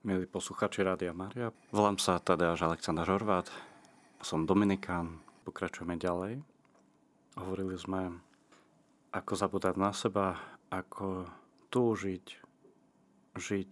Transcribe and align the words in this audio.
Milí 0.00 0.24
posluchači 0.24 0.80
Rádia 0.80 1.12
Maria, 1.12 1.52
volám 1.76 2.00
sa 2.00 2.16
Tadeáš 2.16 2.64
Aleksandr 2.64 3.04
Horvát, 3.04 3.52
som 4.24 4.48
Dominikán, 4.48 5.20
pokračujeme 5.44 6.00
ďalej. 6.00 6.40
Hovorili 7.36 7.76
sme, 7.76 8.08
ako 9.12 9.32
zabúdať 9.36 9.76
na 9.76 9.92
seba, 9.92 10.40
ako 10.72 11.28
túžiť, 11.68 12.26
žiť 13.36 13.70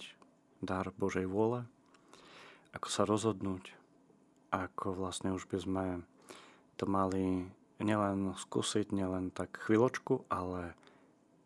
dar 0.61 0.93
Božej 0.93 1.25
vôle, 1.25 1.65
ako 2.77 2.89
sa 2.93 3.09
rozhodnúť, 3.09 3.73
ako 4.53 5.01
vlastne 5.01 5.33
už 5.33 5.49
by 5.49 5.59
sme 5.65 5.87
to 6.77 6.85
mali 6.85 7.49
nielen 7.81 8.37
skúsiť, 8.37 8.93
nielen 8.93 9.33
tak 9.33 9.57
chvíľočku, 9.65 10.29
ale 10.29 10.77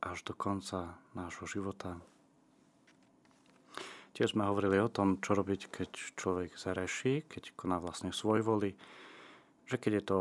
až 0.03 0.27
do 0.27 0.35
konca 0.35 0.99
nášho 1.15 1.47
života. 1.47 2.03
Tiež 4.13 4.37
sme 4.37 4.45
hovorili 4.45 4.77
o 4.77 4.93
tom, 4.93 5.25
čo 5.25 5.33
robiť, 5.33 5.73
keď 5.73 5.91
človek 6.21 6.61
zareší, 6.61 7.25
keď 7.25 7.57
koná 7.57 7.81
vlastne 7.81 8.13
svoj 8.13 8.45
voli, 8.45 8.77
že 9.65 9.81
keď 9.81 9.93
je 9.97 10.05
to 10.05 10.21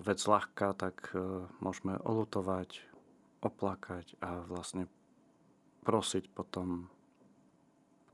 vec 0.00 0.20
ľahká, 0.20 0.72
tak 0.72 1.12
e, 1.12 1.44
môžeme 1.60 2.00
olutovať, 2.00 2.80
oplakať 3.44 4.16
a 4.24 4.40
vlastne 4.48 4.88
prosiť 5.84 6.32
potom, 6.32 6.88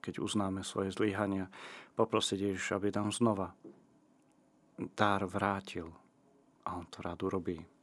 keď 0.03 0.19
uznáme 0.19 0.67
svoje 0.67 0.91
zlyhania, 0.91 1.47
poprosiť 1.95 2.39
Ježiš, 2.51 2.75
aby 2.75 2.91
nám 2.91 3.15
znova 3.15 3.55
dar 4.99 5.23
vrátil. 5.31 5.95
A 6.67 6.75
on 6.75 6.87
to 6.91 7.05
rád 7.05 7.23
urobí. 7.23 7.74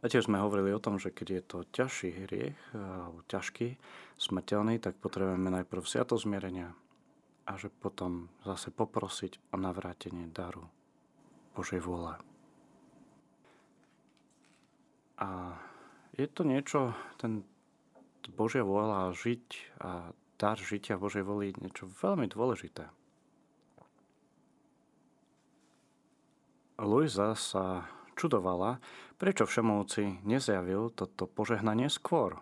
A 0.00 0.08
tiež 0.08 0.32
sme 0.32 0.40
hovorili 0.40 0.72
o 0.72 0.80
tom, 0.80 0.96
že 0.96 1.12
keď 1.12 1.26
je 1.28 1.42
to 1.44 1.58
ťažší 1.76 2.10
hriech, 2.24 2.60
alebo 2.72 3.20
ťažký, 3.28 3.76
smrteľný, 4.16 4.80
tak 4.80 4.96
potrebujeme 4.96 5.52
najprv 5.52 5.84
sviatozmierenia 5.84 6.72
a 7.44 7.52
že 7.60 7.68
potom 7.68 8.32
zase 8.44 8.72
poprosiť 8.72 9.52
o 9.52 9.60
navrátenie 9.60 10.32
daru 10.32 10.64
Božej 11.52 11.84
vôle. 11.84 12.16
A 15.20 15.60
je 16.16 16.24
to 16.32 16.48
niečo, 16.48 16.96
ten 17.20 17.44
Božia 18.32 18.64
vôľa 18.64 19.12
žiť 19.12 19.44
a 19.84 20.16
dar 20.40 20.56
žitia 20.56 20.96
Božej 20.96 21.26
voli 21.26 21.52
niečo 21.60 21.90
veľmi 22.00 22.24
dôležité. 22.24 22.88
Luisa 26.80 27.36
sa 27.36 27.84
čudovala, 28.16 28.80
prečo 29.20 29.44
Všemovci 29.44 30.24
nezjavil 30.24 30.90
toto 30.94 31.28
požehnanie 31.28 31.92
skôr. 31.92 32.40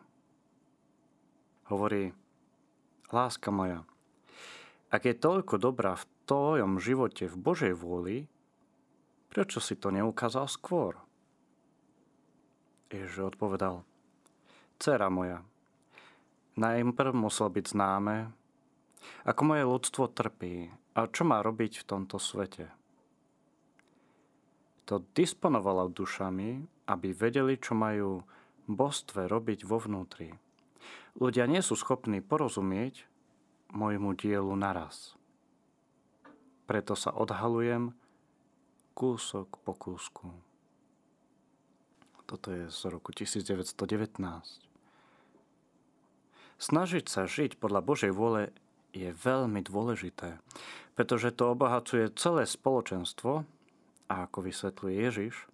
Hovorí, 1.69 2.15
láska 3.13 3.53
moja, 3.53 3.85
ak 4.89 5.05
je 5.05 5.15
toľko 5.17 5.61
dobrá 5.61 6.01
v 6.01 6.09
tvojom 6.25 6.81
živote 6.81 7.29
v 7.29 7.37
Božej 7.37 7.75
vôli, 7.77 8.25
prečo 9.29 9.61
si 9.61 9.77
to 9.77 9.93
neukázal 9.93 10.49
skôr? 10.49 10.97
Ježiš 12.89 13.37
odpovedal, 13.37 13.85
Cera 14.81 15.13
moja, 15.13 15.45
najprv 16.57 17.13
musel 17.13 17.53
byť 17.53 17.65
známe, 17.77 18.33
ako 19.29 19.41
moje 19.45 19.65
ľudstvo 19.69 20.05
trpí 20.09 20.73
a 20.97 21.05
čo 21.05 21.29
má 21.29 21.45
robiť 21.45 21.85
v 21.85 21.89
tomto 21.89 22.17
svete 22.17 22.73
to 24.89 25.05
disponovalo 25.13 25.93
dušami, 25.93 26.65
aby 26.89 27.09
vedeli, 27.13 27.61
čo 27.61 27.77
majú 27.77 28.25
bostve 28.65 29.29
robiť 29.29 29.69
vo 29.69 29.77
vnútri. 29.77 30.33
Ľudia 31.21 31.45
nie 31.45 31.61
sú 31.61 31.77
schopní 31.77 32.25
porozumieť 32.25 33.05
môjmu 33.77 34.17
dielu 34.17 34.49
naraz. 34.57 35.13
Preto 36.65 36.97
sa 36.97 37.13
odhalujem 37.13 37.93
kúsok 38.97 39.61
po 39.61 39.77
kúsku. 39.77 40.33
Toto 42.29 42.53
je 42.53 42.69
z 42.69 42.81
roku 42.93 43.13
1919. 43.13 44.21
Snažiť 46.61 47.05
sa 47.09 47.25
žiť 47.25 47.57
podľa 47.57 47.81
Božej 47.81 48.13
vôle 48.13 48.53
je 48.93 49.13
veľmi 49.13 49.65
dôležité, 49.65 50.41
pretože 50.93 51.33
to 51.33 51.57
obohacuje 51.57 52.13
celé 52.17 52.45
spoločenstvo 52.45 53.49
a 54.09 54.25
ako 54.25 54.49
vysvetľuje 54.49 54.95
Ježiš, 55.05 55.49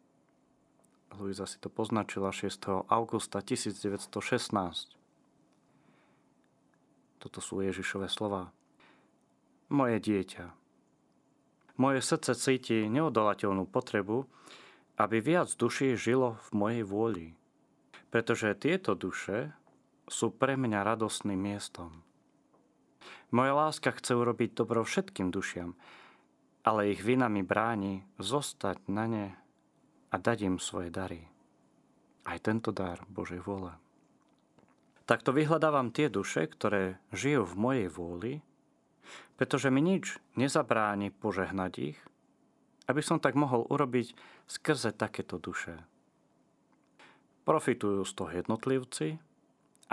Luisa 1.14 1.46
si 1.46 1.62
to 1.62 1.70
poznačila 1.70 2.34
6. 2.34 2.90
augusta 2.90 3.38
1916. 3.38 4.98
Toto 7.22 7.38
sú 7.38 7.62
Ježišové 7.62 8.10
slova. 8.10 8.50
Moje 9.70 10.02
dieťa. 10.02 10.50
Moje 11.78 12.02
srdce 12.02 12.34
cíti 12.34 12.86
neodolateľnú 12.90 13.66
potrebu, 13.66 14.26
aby 14.98 15.18
viac 15.18 15.50
duší 15.54 15.98
žilo 15.98 16.38
v 16.38 16.48
mojej 16.54 16.82
vôli. 16.86 17.26
Pretože 18.10 18.54
tieto 18.54 18.94
duše 18.94 19.50
sú 20.06 20.30
pre 20.30 20.54
mňa 20.54 20.86
radostným 20.86 21.38
miestom. 21.38 22.02
Moja 23.34 23.54
láska 23.54 23.90
chce 23.90 24.14
urobiť 24.14 24.54
dobro 24.54 24.86
všetkým 24.86 25.34
dušiam, 25.34 25.74
ale 26.64 26.96
ich 26.96 27.04
vina 27.04 27.28
mi 27.28 27.44
bráni 27.44 28.08
zostať 28.16 28.88
na 28.88 29.04
ne 29.04 29.26
a 30.08 30.16
dať 30.16 30.48
im 30.48 30.56
svoje 30.56 30.88
dary. 30.88 31.28
Aj 32.24 32.40
tento 32.40 32.72
dar 32.72 33.04
Božej 33.04 33.44
vôle. 33.44 33.76
Takto 35.04 35.36
vyhľadávam 35.36 35.92
tie 35.92 36.08
duše, 36.08 36.48
ktoré 36.48 36.96
žijú 37.12 37.44
v 37.44 37.54
mojej 37.60 37.88
vôli, 37.92 38.32
pretože 39.36 39.68
mi 39.68 39.84
nič 39.84 40.16
nezabráni 40.40 41.12
požehnať 41.12 41.72
ich, 41.92 41.98
aby 42.88 43.04
som 43.04 43.20
tak 43.20 43.36
mohol 43.36 43.68
urobiť 43.68 44.16
skrze 44.48 44.96
takéto 44.96 45.36
duše. 45.36 45.76
Profitujú 47.44 48.08
z 48.08 48.12
toho 48.16 48.30
jednotlivci 48.32 49.20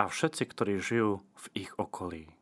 a 0.00 0.08
všetci, 0.08 0.42
ktorí 0.48 0.80
žijú 0.80 1.20
v 1.20 1.46
ich 1.52 1.72
okolí. 1.76 2.32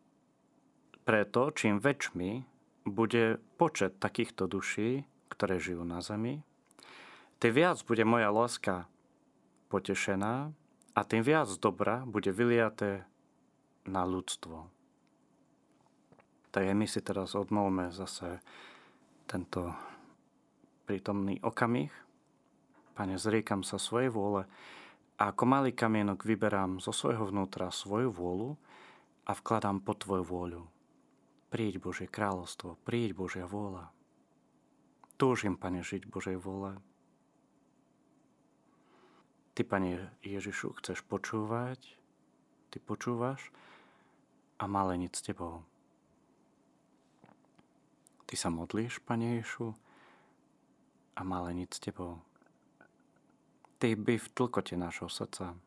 Preto, 1.02 1.50
čím 1.50 1.82
väčšmi 1.82 2.59
bude 2.90 3.38
počet 3.56 3.96
takýchto 4.02 4.50
duší, 4.50 5.06
ktoré 5.30 5.62
žijú 5.62 5.86
na 5.86 6.02
zemi, 6.04 6.42
tým 7.40 7.56
viac 7.56 7.80
bude 7.88 8.04
moja 8.04 8.28
láska 8.28 8.84
potešená 9.72 10.52
a 10.92 11.00
tým 11.08 11.24
viac 11.24 11.48
dobra 11.56 12.04
bude 12.04 12.28
vyliaté 12.28 13.08
na 13.88 14.04
ľudstvo. 14.04 14.68
Tak 16.50 16.66
my 16.66 16.84
si 16.84 17.00
teraz 17.00 17.38
odmovme 17.38 17.94
zase 17.94 18.42
tento 19.24 19.72
prítomný 20.84 21.38
okamih. 21.40 21.94
Pane, 22.98 23.14
zriekam 23.16 23.62
sa 23.62 23.78
svojej 23.78 24.10
vôle 24.10 24.44
a 25.16 25.30
ako 25.30 25.44
malý 25.46 25.70
kamienok 25.70 26.26
vyberám 26.26 26.82
zo 26.82 26.90
svojho 26.90 27.30
vnútra 27.30 27.70
svoju 27.70 28.10
vôľu 28.10 28.58
a 29.24 29.32
vkladám 29.32 29.78
pod 29.80 30.02
Tvoju 30.02 30.24
vôľu. 30.26 30.79
Príď 31.50 31.82
Božie 31.82 32.06
kráľovstvo, 32.06 32.78
príď 32.86 33.18
Božia 33.18 33.42
vôľa. 33.42 33.90
Túžim, 35.18 35.58
Pane, 35.58 35.82
žiť 35.82 36.06
Božej 36.06 36.38
vôle. 36.38 36.78
Ty, 39.58 39.66
Pane 39.66 40.14
Ježišu, 40.22 40.78
chceš 40.78 41.02
počúvať, 41.04 41.82
Ty 42.70 42.78
počúvaš 42.78 43.50
a 44.62 44.70
má 44.70 44.86
leniť 44.86 45.12
s 45.12 45.20
Tebou. 45.26 45.66
Ty 48.30 48.34
sa 48.38 48.48
modlíš, 48.48 49.02
Pane 49.02 49.42
Ježišu, 49.42 49.74
a 51.18 51.20
má 51.20 51.42
leniť 51.50 51.68
s 51.68 51.82
Tebou. 51.82 52.22
Ty 53.82 53.98
by 53.98 54.16
v 54.16 54.28
tlkote 54.32 54.78
nášho 54.78 55.10
srdca. 55.10 55.58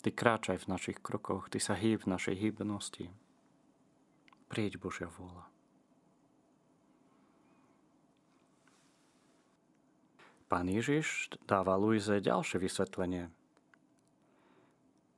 Ty 0.00 0.08
kráčaj 0.10 0.64
v 0.64 0.70
našich 0.74 0.98
krokoch, 0.98 1.48
Ty 1.48 1.62
sa 1.62 1.78
hýb 1.78 2.04
v 2.04 2.12
našej 2.18 2.36
hýbnosti. 2.36 3.08
Prieť 4.50 4.82
Božia 4.82 5.06
vôľa. 5.06 5.46
Pán 10.50 10.66
Ježiš 10.66 11.30
dáva 11.46 11.78
Luize 11.78 12.18
ďalšie 12.18 12.58
vysvetlenie. 12.58 13.30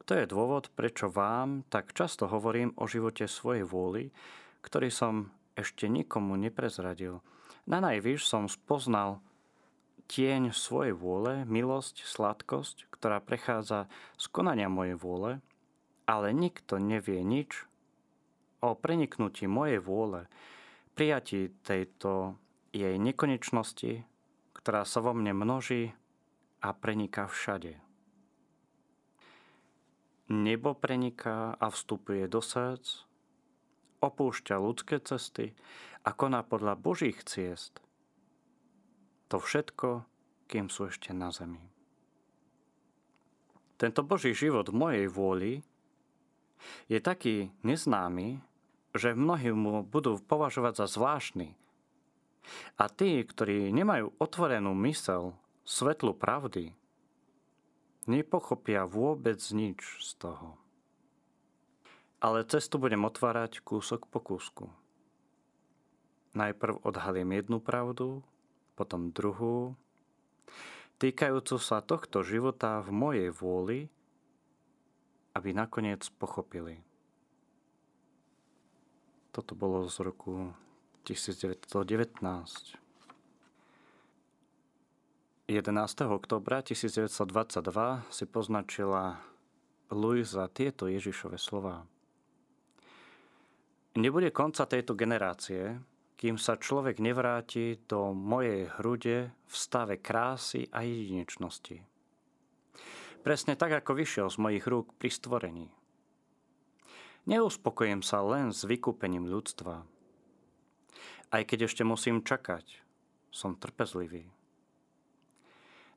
To 0.05 0.13
je 0.13 0.29
dôvod, 0.29 0.69
prečo 0.77 1.09
vám 1.09 1.65
tak 1.73 1.97
často 1.97 2.29
hovorím 2.29 2.77
o 2.77 2.85
živote 2.85 3.25
svojej 3.25 3.65
vôly, 3.65 4.13
ktorý 4.61 4.93
som 4.93 5.33
ešte 5.57 5.89
nikomu 5.89 6.37
neprezradil. 6.37 7.25
Na 7.65 7.81
najvyš 7.81 8.29
som 8.29 8.45
spoznal 8.53 9.25
tieň 10.13 10.53
svojej 10.53 10.93
vôle, 10.93 11.49
milosť, 11.49 12.05
sladkosť, 12.05 12.93
ktorá 12.93 13.25
prechádza 13.25 13.89
z 14.21 14.25
konania 14.29 14.69
mojej 14.69 15.01
vôle, 15.01 15.41
ale 16.05 16.37
nikto 16.37 16.77
nevie 16.77 17.25
nič 17.25 17.65
o 18.63 18.79
preniknutí 18.79 19.51
mojej 19.51 19.83
vôle, 19.83 20.31
prijatí 20.95 21.51
tejto 21.67 22.39
jej 22.71 22.95
nekonečnosti, 22.97 24.07
ktorá 24.55 24.87
sa 24.87 25.03
vo 25.03 25.13
mne 25.13 25.35
množí 25.35 25.91
a 26.63 26.71
preniká 26.71 27.27
všade. 27.27 27.77
Nebo 30.31 30.79
preniká 30.79 31.59
a 31.59 31.67
vstupuje 31.69 32.31
do 32.31 32.39
srdc, 32.39 33.05
opúšťa 34.01 34.57
ľudské 34.57 35.03
cesty 35.03 35.53
a 36.07 36.15
koná 36.15 36.47
podľa 36.47 36.79
Božích 36.79 37.21
ciest. 37.27 37.83
To 39.29 39.43
všetko, 39.43 40.07
kým 40.47 40.71
sú 40.71 40.89
ešte 40.89 41.11
na 41.11 41.35
zemi. 41.35 41.63
Tento 43.77 44.07
Boží 44.07 44.31
život 44.31 44.71
v 44.71 44.79
mojej 44.79 45.07
vôli 45.11 45.53
je 46.87 47.03
taký 47.03 47.51
neznámy, 47.67 48.39
že 48.93 49.17
mnohí 49.17 49.53
mu 49.57 49.81
budú 49.85 50.21
považovať 50.21 50.85
za 50.85 50.87
zvláštny. 50.89 51.57
A 52.77 52.85
tí, 52.91 53.23
ktorí 53.23 53.73
nemajú 53.73 54.13
otvorenú 54.19 54.75
mysel, 54.85 55.33
svetlu 55.63 56.13
pravdy, 56.13 56.75
nepochopia 58.11 58.85
vôbec 58.85 59.39
nič 59.55 59.81
z 60.03 60.11
toho. 60.19 60.59
Ale 62.23 62.47
cestu 62.47 62.79
budem 62.79 63.03
otvárať 63.03 63.63
kúsok 63.63 64.07
po 64.07 64.23
kúsku. 64.23 64.71
Najprv 66.33 66.83
odhalím 66.87 67.35
jednu 67.35 67.59
pravdu, 67.59 68.23
potom 68.79 69.13
druhú, 69.13 69.77
týkajúcu 71.03 71.57
sa 71.59 71.83
tohto 71.83 72.23
života 72.23 72.81
v 72.81 72.91
mojej 72.95 73.31
vôli, 73.35 73.91
aby 75.35 75.51
nakoniec 75.53 76.07
pochopili. 76.17 76.81
Toto 79.33 79.57
bolo 79.57 79.89
z 79.89 79.97
roku 80.05 80.53
1919. 81.09 82.77
11. 85.49 86.05
oktobra 86.05 86.61
1922 86.61 88.13
si 88.13 88.25
poznačila 88.29 89.25
Luisa 89.89 90.49
tieto 90.53 90.85
Ježišove 90.85 91.41
slova. 91.41 91.85
Nebude 93.97 94.33
konca 94.33 94.65
tejto 94.65 94.97
generácie, 94.97 95.81
kým 96.17 96.37
sa 96.37 96.61
človek 96.61 97.01
nevráti 97.01 97.81
do 97.89 98.13
mojej 98.13 98.69
hrude 98.79 99.33
v 99.33 99.55
stave 99.57 100.01
krásy 100.01 100.69
a 100.73 100.85
jedinečnosti. 100.85 101.81
Presne 103.25 103.57
tak, 103.57 103.81
ako 103.81 103.97
vyšiel 103.97 104.29
z 104.29 104.37
mojich 104.41 104.65
rúk 104.69 104.93
pri 104.97 105.09
stvorení. 105.09 105.67
Neuspokojím 107.27 108.03
sa 108.03 108.19
len 108.23 108.51
s 108.51 108.67
vykúpením 108.67 109.31
ľudstva. 109.31 109.87
Aj 111.33 111.43
keď 111.47 111.71
ešte 111.71 111.87
musím 111.87 112.21
čakať, 112.27 112.83
som 113.31 113.57
trpezlivý 113.57 114.29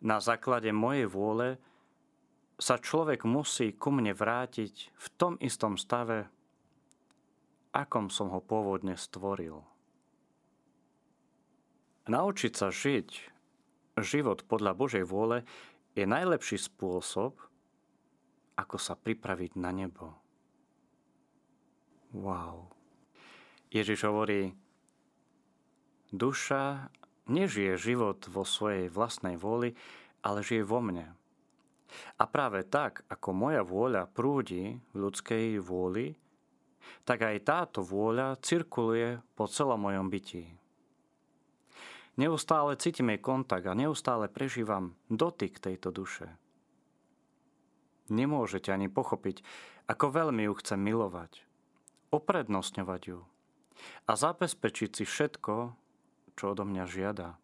na 0.06 0.22
základe 0.22 0.70
mojej 0.70 1.10
vôle 1.10 1.58
sa 2.62 2.80
človek 2.80 3.26
musí 3.26 3.74
ku 3.76 3.92
mne 3.92 4.14
vrátiť 4.14 4.94
v 4.96 5.08
tom 5.18 5.34
istom 5.42 5.82
stave, 5.82 6.30
akom 7.74 8.08
som 8.14 8.32
ho 8.32 8.40
pôvodne 8.40 8.96
stvoril. 8.96 9.66
Naučiť 12.06 12.54
sa 12.54 12.70
žiť 12.70 13.10
život 14.00 14.46
podľa 14.46 14.78
Božej 14.78 15.04
vôle 15.10 15.42
je 15.98 16.06
najlepší 16.06 16.62
spôsob, 16.62 17.36
ako 18.56 18.78
sa 18.78 18.94
pripraviť 18.94 19.58
na 19.60 19.74
nebo. 19.74 20.14
Wow. 22.14 22.70
Ježiš 23.74 24.06
hovorí, 24.06 24.54
duša 26.14 26.94
nežije 27.26 27.76
život 27.76 28.26
vo 28.30 28.46
svojej 28.46 28.88
vlastnej 28.92 29.36
vôli, 29.36 29.74
ale 30.22 30.46
žije 30.46 30.64
vo 30.66 30.80
mne. 30.82 31.14
A 32.20 32.24
práve 32.28 32.68
tak, 32.68 33.08
ako 33.08 33.30
moja 33.32 33.62
vôľa 33.64 34.10
prúdi 34.12 34.78
v 34.92 34.96
ľudskej 34.96 35.62
vôli, 35.64 36.18
tak 37.06 37.26
aj 37.26 37.46
táto 37.46 37.80
vôľa 37.82 38.38
cirkuluje 38.42 39.22
po 39.34 39.50
celom 39.50 39.82
mojom 39.82 40.10
bytí. 40.10 40.46
Neustále 42.16 42.80
cítim 42.80 43.12
jej 43.12 43.20
kontakt 43.20 43.68
a 43.68 43.76
neustále 43.76 44.32
prežívam 44.32 44.96
dotyk 45.12 45.60
tejto 45.60 45.92
duše. 45.92 46.32
Nemôžete 48.08 48.72
ani 48.72 48.88
pochopiť, 48.88 49.44
ako 49.90 50.14
veľmi 50.14 50.48
ju 50.48 50.54
chcem 50.62 50.80
milovať, 50.80 51.44
oprednostňovať 52.16 53.02
ju 53.12 53.20
a 54.08 54.12
zabezpečiť 54.16 54.90
si 54.96 55.04
všetko, 55.04 55.54
čo 56.36 56.44
odo 56.52 56.64
mňa 56.64 56.86
žiada. 56.88 57.36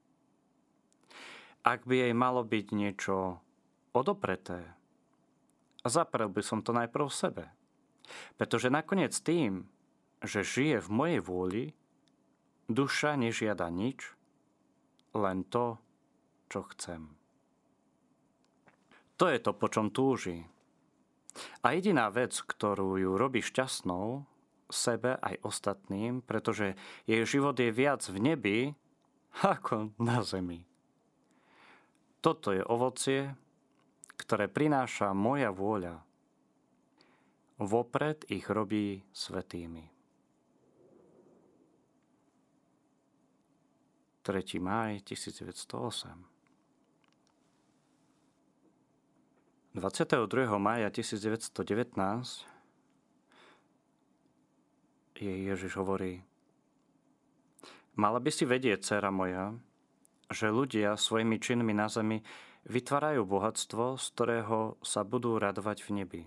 Ak 1.62 1.86
by 1.86 2.10
jej 2.10 2.14
malo 2.18 2.42
byť 2.42 2.68
niečo 2.74 3.38
odopreté, 3.94 4.66
zaprel 5.86 6.32
by 6.32 6.42
som 6.42 6.66
to 6.66 6.74
najprv 6.74 7.06
v 7.06 7.20
sebe. 7.20 7.46
Pretože 8.36 8.74
nakoniec 8.74 9.14
tým, 9.14 9.70
že 10.26 10.42
žije 10.42 10.82
v 10.82 10.90
mojej 10.90 11.20
vôli, 11.22 11.64
duša 12.66 13.16
nežiada 13.20 13.70
nič, 13.70 14.14
len 15.14 15.46
to, 15.48 15.78
čo 16.50 16.66
chcem. 16.74 17.14
To 19.22 19.30
je 19.30 19.38
to, 19.38 19.54
po 19.54 19.70
čom 19.70 19.94
túži. 19.94 20.50
A 21.62 21.78
jediná 21.78 22.10
vec, 22.10 22.34
ktorú 22.34 22.98
ju 22.98 23.12
robí 23.16 23.40
šťastnou, 23.40 24.26
sebe 24.72 25.20
aj 25.20 25.44
ostatným, 25.46 26.24
pretože 26.26 26.74
jej 27.06 27.22
život 27.28 27.54
je 27.60 27.70
viac 27.70 28.02
v 28.08 28.18
nebi 28.18 28.58
ako 29.46 29.94
na 30.00 30.24
zemi. 30.26 30.66
Toto 32.22 32.54
je 32.54 32.62
ovocie, 32.66 33.34
ktoré 34.18 34.48
prináša 34.48 35.14
moja 35.14 35.50
vôľa. 35.50 36.02
Vopred 37.62 38.26
ich 38.30 38.50
robí 38.50 39.06
svetými. 39.14 39.92
3. 44.22 44.62
máj 44.62 45.02
1908 45.02 46.32
22. 49.74 50.60
maja 50.60 50.92
1919 50.94 52.51
jej 55.22 55.40
Ježiš 55.54 55.78
hovorí, 55.78 56.26
Mala 57.94 58.18
by 58.18 58.32
si 58.34 58.50
vedieť, 58.50 58.82
dcera 58.82 59.14
moja, 59.14 59.54
že 60.32 60.50
ľudia 60.50 60.98
svojimi 60.98 61.38
činmi 61.38 61.76
na 61.76 61.86
zemi 61.86 62.24
vytvárajú 62.66 63.28
bohatstvo, 63.28 64.00
z 64.02 64.06
ktorého 64.16 64.82
sa 64.82 65.06
budú 65.06 65.38
radovať 65.38 65.86
v 65.86 65.90
nebi. 66.02 66.22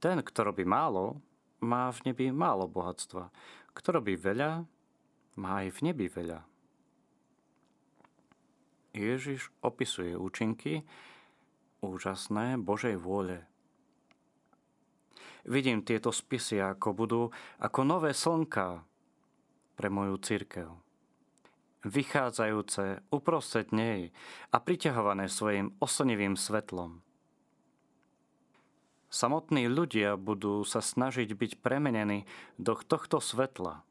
Ten, 0.00 0.24
kto 0.24 0.48
robí 0.48 0.64
málo, 0.64 1.20
má 1.60 1.92
v 1.92 2.08
nebi 2.08 2.32
málo 2.32 2.64
bohatstva. 2.70 3.28
Kto 3.76 4.00
robí 4.00 4.16
veľa, 4.16 4.64
má 5.36 5.50
aj 5.60 5.68
v 5.76 5.80
nebi 5.92 6.06
veľa. 6.08 6.40
Ježiš 8.96 9.52
opisuje 9.60 10.16
účinky 10.16 10.82
úžasné 11.84 12.56
Božej 12.58 12.96
vôle 12.96 13.49
Vidím 15.48 15.80
tieto 15.80 16.12
spisy, 16.12 16.60
ako 16.60 16.88
budú 16.92 17.22
ako 17.60 17.80
nové 17.84 18.12
slnka 18.12 18.84
pre 19.80 19.88
moju 19.88 20.20
církev. 20.20 20.68
Vychádzajúce 21.80 23.08
uprostred 23.08 23.72
nej 23.72 24.12
a 24.52 24.60
priťahované 24.60 25.32
svojim 25.32 25.72
oslnivým 25.80 26.36
svetlom. 26.36 27.00
Samotní 29.08 29.66
ľudia 29.66 30.20
budú 30.20 30.62
sa 30.62 30.84
snažiť 30.84 31.32
byť 31.32 31.52
premenení 31.64 32.28
do 32.60 32.76
tohto 32.76 33.18
svetla. 33.18 33.82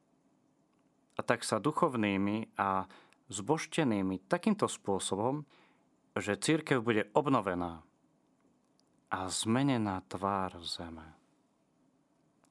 A 1.18 1.22
tak 1.25 1.44
sa 1.44 1.60
duchovnými 1.60 2.56
a 2.56 2.88
zboštenými 3.27 4.29
takýmto 4.32 4.70
spôsobom, 4.70 5.44
že 6.15 6.39
církev 6.39 6.79
bude 6.79 7.12
obnovená 7.12 7.84
a 9.12 9.20
zmenená 9.27 10.06
tvár 10.08 10.62
zeme 10.63 11.18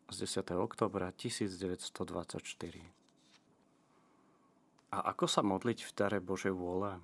z 0.08 0.24
10. 0.24 0.56
oktobra 0.56 1.12
1924. 1.12 1.84
A 4.88 4.98
ako 5.12 5.28
sa 5.28 5.44
modliť 5.44 5.84
v 5.84 5.90
dare 5.92 6.18
Božej 6.24 6.56
vôle? 6.56 6.96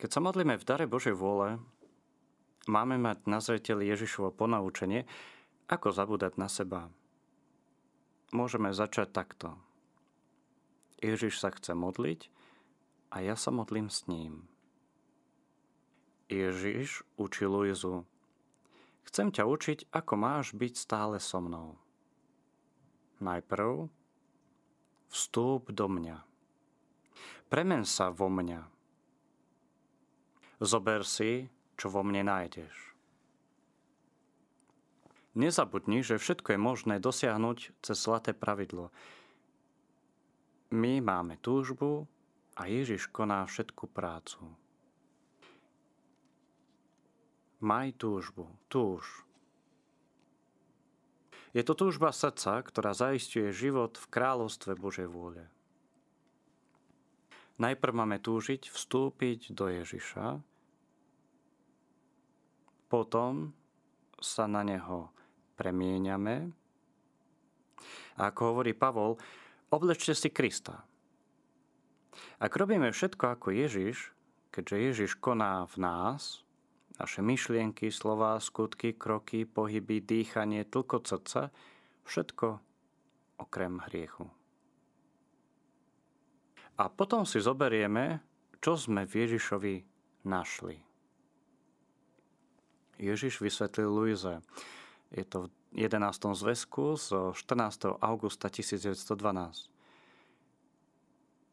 Keď 0.00 0.08
sa 0.08 0.20
modlíme 0.24 0.56
v 0.56 0.64
dare 0.64 0.88
Božej 0.88 1.12
vôle, 1.12 1.60
máme 2.64 2.96
mať 2.96 3.28
na 3.28 3.44
zreteli 3.44 3.84
Ježišovo 3.84 4.32
ponaučenie, 4.32 5.04
ako 5.68 5.92
zabúdať 5.92 6.40
na 6.40 6.48
seba. 6.48 6.88
Môžeme 8.32 8.72
začať 8.72 9.12
takto. 9.12 9.60
Ježiš 11.04 11.36
sa 11.36 11.52
chce 11.52 11.76
modliť 11.76 12.32
a 13.12 13.20
ja 13.20 13.36
sa 13.36 13.52
modlím 13.52 13.92
s 13.92 14.08
ním. 14.08 14.48
Ježiš 16.32 17.04
učil 17.20 17.52
Luizu, 17.52 18.08
Chcem 19.08 19.32
ťa 19.32 19.48
učiť, 19.48 19.78
ako 19.88 20.14
máš 20.20 20.52
byť 20.52 20.72
stále 20.76 21.16
so 21.16 21.40
mnou. 21.40 21.80
Najprv 23.24 23.88
vstúp 25.08 25.72
do 25.72 25.88
mňa. 25.88 26.20
Premen 27.48 27.88
sa 27.88 28.12
vo 28.12 28.28
mňa. 28.28 28.60
Zober 30.60 31.08
si, 31.08 31.48
čo 31.80 31.88
vo 31.88 32.04
mne 32.04 32.28
nájdeš. 32.28 32.92
Nezabudni, 35.32 36.04
že 36.04 36.20
všetko 36.20 36.52
je 36.52 36.60
možné 36.60 36.94
dosiahnuť 37.00 37.80
cez 37.80 37.96
zlaté 37.96 38.36
pravidlo. 38.36 38.92
My 40.68 41.00
máme 41.00 41.40
túžbu 41.40 42.04
a 42.60 42.68
Ježiš 42.68 43.08
koná 43.08 43.48
všetku 43.48 43.88
prácu. 43.88 44.44
Maj 47.58 47.98
túžbu, 47.98 48.46
túž. 48.70 49.26
Je 51.50 51.66
to 51.66 51.74
túžba 51.74 52.14
srdca, 52.14 52.62
ktorá 52.62 52.94
zaistuje 52.94 53.50
život 53.50 53.98
v 53.98 54.06
kráľovstve 54.14 54.78
Božej 54.78 55.08
vôle. 55.10 55.42
Najprv 57.58 57.92
máme 57.98 58.22
túžiť 58.22 58.70
vstúpiť 58.70 59.50
do 59.50 59.66
Ježiša, 59.66 60.38
potom 62.86 63.50
sa 64.22 64.46
na 64.46 64.62
Neho 64.62 65.10
premieňame. 65.58 66.54
A 68.18 68.30
ako 68.30 68.54
hovorí 68.54 68.78
Pavol, 68.78 69.18
oblečte 69.74 70.14
si 70.14 70.30
Krista. 70.30 70.86
Ak 72.38 72.54
robíme 72.54 72.94
všetko 72.94 73.34
ako 73.34 73.50
Ježiš, 73.50 74.14
keďže 74.54 74.76
Ježiš 74.78 75.10
koná 75.18 75.66
v 75.66 75.76
nás, 75.82 76.46
naše 76.98 77.22
myšlienky, 77.22 77.94
slova, 77.94 78.42
skutky, 78.42 78.94
kroky, 78.98 79.46
pohyby, 79.46 80.02
dýchanie, 80.02 80.66
tlko 80.66 81.06
srdca, 81.06 81.54
všetko 82.04 82.46
okrem 83.38 83.78
hriechu. 83.88 84.26
A 86.78 86.90
potom 86.90 87.26
si 87.26 87.42
zoberieme, 87.42 88.22
čo 88.58 88.78
sme 88.78 89.06
v 89.06 89.26
Ježišovi 89.26 89.74
našli. 90.26 90.78
Ježiš 92.98 93.38
vysvetlil 93.38 93.86
Luize. 93.86 94.42
Je 95.14 95.22
to 95.22 95.46
v 95.46 95.86
11. 95.86 96.34
zväzku 96.34 96.98
z 96.98 97.34
14. 97.34 97.98
augusta 98.02 98.50
1912 98.50 99.78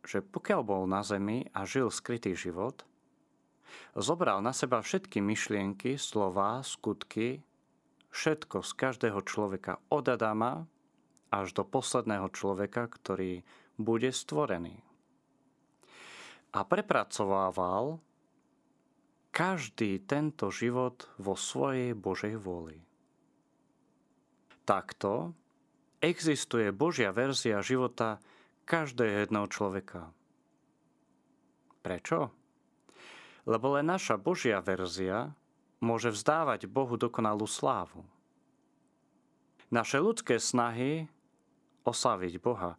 že 0.06 0.22
pokiaľ 0.22 0.62
bol 0.62 0.84
na 0.86 1.02
zemi 1.02 1.50
a 1.52 1.66
žil 1.66 1.90
skrytý 1.90 2.38
život, 2.38 2.86
zobral 3.98 4.42
na 4.42 4.52
seba 4.52 4.82
všetky 4.82 5.20
myšlienky, 5.22 5.98
slová, 6.00 6.62
skutky, 6.62 7.44
všetko 8.12 8.64
z 8.64 8.72
každého 8.76 9.20
človeka 9.28 9.82
od 9.92 10.08
Adama 10.08 10.64
až 11.34 11.52
do 11.52 11.68
posledného 11.68 12.32
človeka, 12.32 12.88
ktorý 12.88 13.44
bude 13.76 14.10
stvorený 14.16 14.86
a 16.56 16.64
prepracovával 16.64 18.00
každý 19.36 20.00
tento 20.08 20.48
život 20.48 21.12
vo 21.20 21.36
svojej 21.36 21.92
Božej 21.92 22.40
vôli. 22.40 22.80
Takto 24.64 25.36
existuje 26.00 26.72
Božia 26.72 27.12
verzia 27.12 27.60
života 27.60 28.24
každého 28.64 29.28
jedného 29.28 29.48
človeka. 29.52 30.16
Prečo? 31.84 32.32
Lebo 33.46 33.78
len 33.78 33.86
naša 33.90 34.18
Božia 34.18 34.58
verzia 34.62 35.34
môže 35.78 36.10
vzdávať 36.10 36.66
Bohu 36.66 36.98
dokonalú 36.98 37.46
slávu. 37.46 38.02
Naše 39.70 40.02
ľudské 40.02 40.42
snahy 40.42 41.06
oslaviť 41.86 42.34
Boha, 42.42 42.78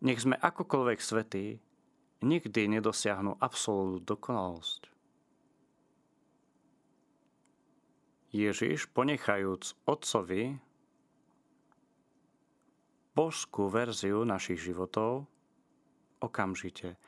nech 0.00 0.20
sme 0.20 0.36
akokoľvek 0.40 0.98
svetí, 1.00 1.60
nikdy 2.24 2.68
nedosiahnu 2.80 3.36
absolútnu 3.40 4.00
dokonalosť. 4.04 4.88
Ježiš, 8.36 8.92
ponechajúc 8.92 9.76
Otcovi 9.88 10.60
božskú 13.16 13.72
verziu 13.72 14.28
našich 14.28 14.60
životov, 14.60 15.24
okamžite 16.20 17.00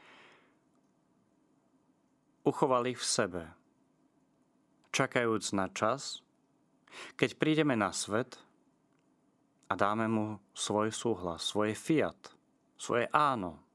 uchoval 2.48 2.88
ich 2.88 2.96
v 2.96 3.04
sebe, 3.04 3.44
čakajúc 4.96 5.52
na 5.52 5.68
čas, 5.68 6.24
keď 7.20 7.36
prídeme 7.36 7.76
na 7.76 7.92
svet 7.92 8.40
a 9.68 9.76
dáme 9.76 10.08
mu 10.08 10.40
svoj 10.56 10.88
súhlas, 10.88 11.44
svoje 11.44 11.76
fiat, 11.76 12.16
svoje 12.80 13.04
áno 13.12 13.68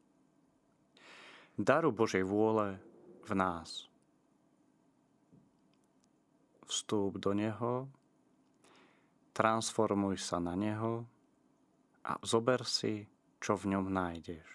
daru 1.57 1.93
Božej 1.93 2.25
vôle 2.25 2.81
v 3.29 3.31
nás. 3.37 3.85
Vstúp 6.65 7.21
do 7.21 7.37
Neho, 7.37 7.85
transformuj 9.37 10.17
sa 10.17 10.41
na 10.41 10.57
Neho 10.57 11.05
a 12.01 12.17
zober 12.25 12.65
si, 12.65 13.05
čo 13.37 13.53
v 13.53 13.77
ňom 13.77 13.85
nájdeš. 13.93 14.47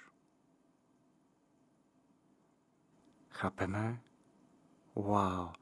Chápeme? 3.38 4.07
Wow. 4.98 5.54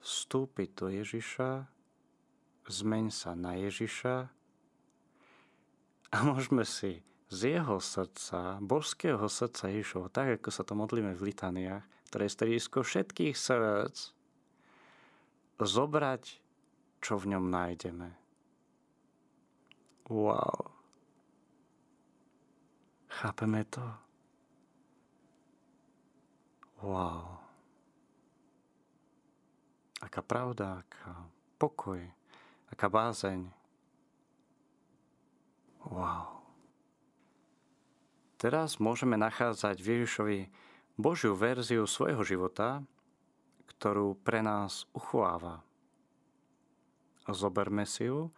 Vstúpiť 0.00 0.68
do 0.72 0.88
Ježiša, 0.88 1.68
zmeň 2.64 3.12
sa 3.12 3.36
na 3.36 3.60
Ježiša 3.60 4.16
a 6.08 6.16
môžeme 6.28 6.64
si 6.64 7.04
z 7.28 7.60
jeho 7.60 7.76
srdca, 7.76 8.56
božského 8.64 9.20
srdca 9.28 9.68
Ježišov, 9.68 10.08
tak 10.16 10.40
ako 10.40 10.48
sa 10.48 10.64
to 10.64 10.72
modlíme 10.72 11.12
v 11.12 11.28
litaniách, 11.28 11.84
ktoré 12.08 12.24
je 12.24 12.36
stredisko 12.40 12.80
všetkých 12.80 13.36
srdc, 13.36 14.16
zobrať, 15.60 16.24
čo 17.04 17.20
v 17.20 17.36
ňom 17.36 17.52
nájdeme. 17.52 18.16
Wow. 20.08 20.72
Chápeme 23.12 23.60
to? 23.68 23.84
Wow. 26.80 27.37
Aká 29.98 30.22
pravda, 30.22 30.84
aká 30.86 31.26
pokoj, 31.58 31.98
aká 32.70 32.86
bázeň. 32.86 33.50
Wow. 35.88 36.38
Teraz 38.38 38.78
môžeme 38.78 39.18
nachádzať 39.18 39.82
v 39.82 39.86
Ježišovi 39.98 40.38
Božiu 40.94 41.34
verziu 41.34 41.82
svojho 41.86 42.22
života, 42.22 42.86
ktorú 43.66 44.14
pre 44.22 44.42
nás 44.42 44.86
uchováva. 44.94 45.66
Zoberme 47.26 47.82
si 47.82 48.06
ju, 48.06 48.30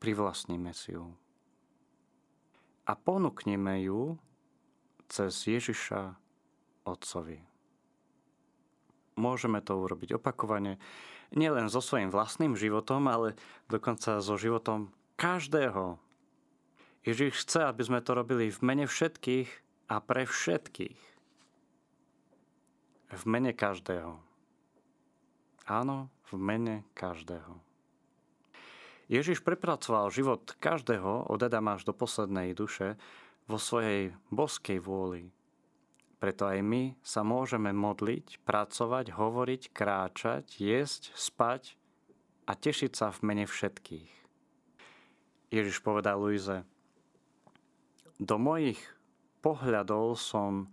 privlastníme 0.00 0.72
si 0.72 0.96
ju 0.96 1.12
a 2.88 2.96
ponúkneme 2.96 3.84
ju 3.84 4.16
cez 5.12 5.44
Ježiša 5.44 6.16
Otcovi. 6.88 7.44
Môžeme 9.18 9.58
to 9.58 9.74
urobiť 9.74 10.22
opakovane, 10.22 10.78
nielen 11.34 11.66
so 11.66 11.82
svojím 11.82 12.14
vlastným 12.14 12.54
životom, 12.54 13.10
ale 13.10 13.34
dokonca 13.66 14.22
so 14.22 14.38
životom 14.38 14.94
každého 15.18 15.98
Ježiš 17.08 17.48
chce, 17.48 17.64
aby 17.64 17.82
sme 17.82 18.04
to 18.04 18.12
robili 18.12 18.52
v 18.52 18.60
mene 18.60 18.84
všetkých 18.84 19.48
a 19.88 19.96
pre 20.04 20.28
všetkých. 20.28 21.00
V 23.08 23.22
mene 23.24 23.56
každého. 23.56 24.20
Áno, 25.64 26.12
v 26.28 26.32
mene 26.36 26.84
každého. 26.92 27.56
Ježiš 29.08 29.40
prepracoval 29.40 30.12
život 30.12 30.52
každého 30.60 31.32
od 31.32 31.40
Adama 31.40 31.80
až 31.80 31.88
do 31.88 31.96
poslednej 31.96 32.52
duše 32.52 33.00
vo 33.48 33.56
svojej 33.56 34.12
boskej 34.28 34.76
vôli. 34.76 35.32
Preto 36.18 36.50
aj 36.50 36.58
my 36.66 36.98
sa 36.98 37.22
môžeme 37.22 37.70
modliť, 37.70 38.42
pracovať, 38.42 39.14
hovoriť, 39.14 39.62
kráčať, 39.70 40.58
jesť, 40.58 41.14
spať 41.14 41.78
a 42.50 42.58
tešiť 42.58 42.90
sa 42.90 43.14
v 43.14 43.22
mene 43.22 43.46
všetkých. 43.46 44.10
Ježiš 45.54 45.78
povedal 45.78 46.18
Luize, 46.18 46.66
do 48.18 48.34
mojich 48.34 48.82
pohľadov 49.46 50.18
som 50.18 50.66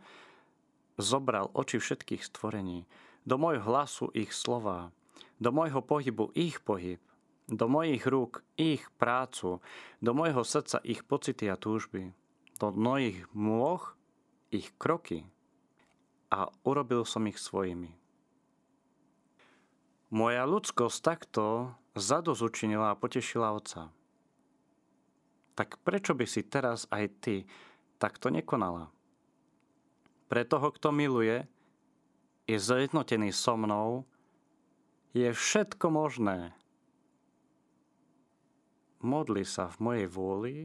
zobral 0.97 1.53
oči 1.53 1.77
všetkých 1.77 2.25
stvorení, 2.25 2.89
do 3.21 3.37
môjho 3.37 3.61
hlasu 3.61 4.09
ich 4.17 4.33
slova, 4.33 4.89
do 5.37 5.53
môjho 5.53 5.85
pohybu 5.85 6.33
ich 6.33 6.57
pohyb, 6.65 6.97
do 7.45 7.69
mojich 7.69 8.01
rúk 8.09 8.41
ich 8.57 8.81
prácu, 8.97 9.61
do 10.01 10.11
môjho 10.17 10.41
srdca 10.41 10.81
ich 10.81 11.05
pocity 11.05 11.45
a 11.53 11.55
túžby, 11.59 12.17
do 12.57 12.73
mojich 12.73 13.29
môh 13.29 13.93
ich 14.49 14.73
kroky 14.81 15.29
a 16.29 16.49
urobil 16.65 17.05
som 17.05 17.25
ich 17.29 17.37
svojimi. 17.37 17.93
Moja 20.13 20.43
ľudskosť 20.47 20.97
takto 21.01 21.73
zadozučinila 21.97 22.93
a 22.93 22.99
potešila 22.99 23.51
Otca 23.51 23.91
tak 25.55 25.79
prečo 25.81 26.11
by 26.11 26.27
si 26.27 26.43
teraz 26.43 26.83
aj 26.91 27.05
ty 27.23 27.35
takto 27.95 28.27
nekonala? 28.27 28.91
Pre 30.27 30.43
toho, 30.43 30.67
kto 30.75 30.91
miluje, 30.91 31.47
je 32.45 32.57
zjednotený 32.59 33.31
so 33.31 33.55
mnou, 33.55 34.03
je 35.15 35.31
všetko 35.31 35.87
možné. 35.89 36.51
modli 39.05 39.45
sa 39.45 39.69
v 39.69 39.77
mojej 39.85 40.07
vôli 40.09 40.55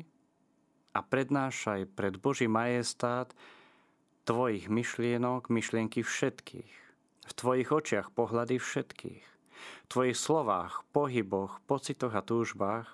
a 0.96 1.04
prednášaj 1.04 1.92
pred 1.92 2.16
Boží 2.16 2.48
majestát 2.48 3.36
tvojich 4.30 4.70
myšlienok, 4.70 5.50
myšlienky 5.50 6.06
všetkých, 6.06 6.74
v 7.26 7.32
tvojich 7.34 7.68
očiach 7.74 8.14
pohľady 8.14 8.62
všetkých, 8.62 9.26
v 9.58 9.86
tvojich 9.90 10.14
slovách, 10.14 10.86
pohyboch, 10.94 11.58
pocitoch 11.66 12.14
a 12.14 12.22
túžbách, 12.22 12.86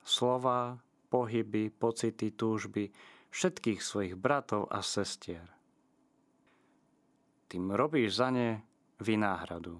slova, 0.00 0.80
pohyby, 1.12 1.68
pocity, 1.68 2.32
túžby 2.32 2.88
všetkých 3.28 3.84
svojich 3.84 4.16
bratov 4.16 4.72
a 4.72 4.80
sestier. 4.80 5.44
Tým 7.52 7.76
robíš 7.76 8.16
za 8.16 8.32
ne 8.32 8.64
vynáhradu. 9.04 9.76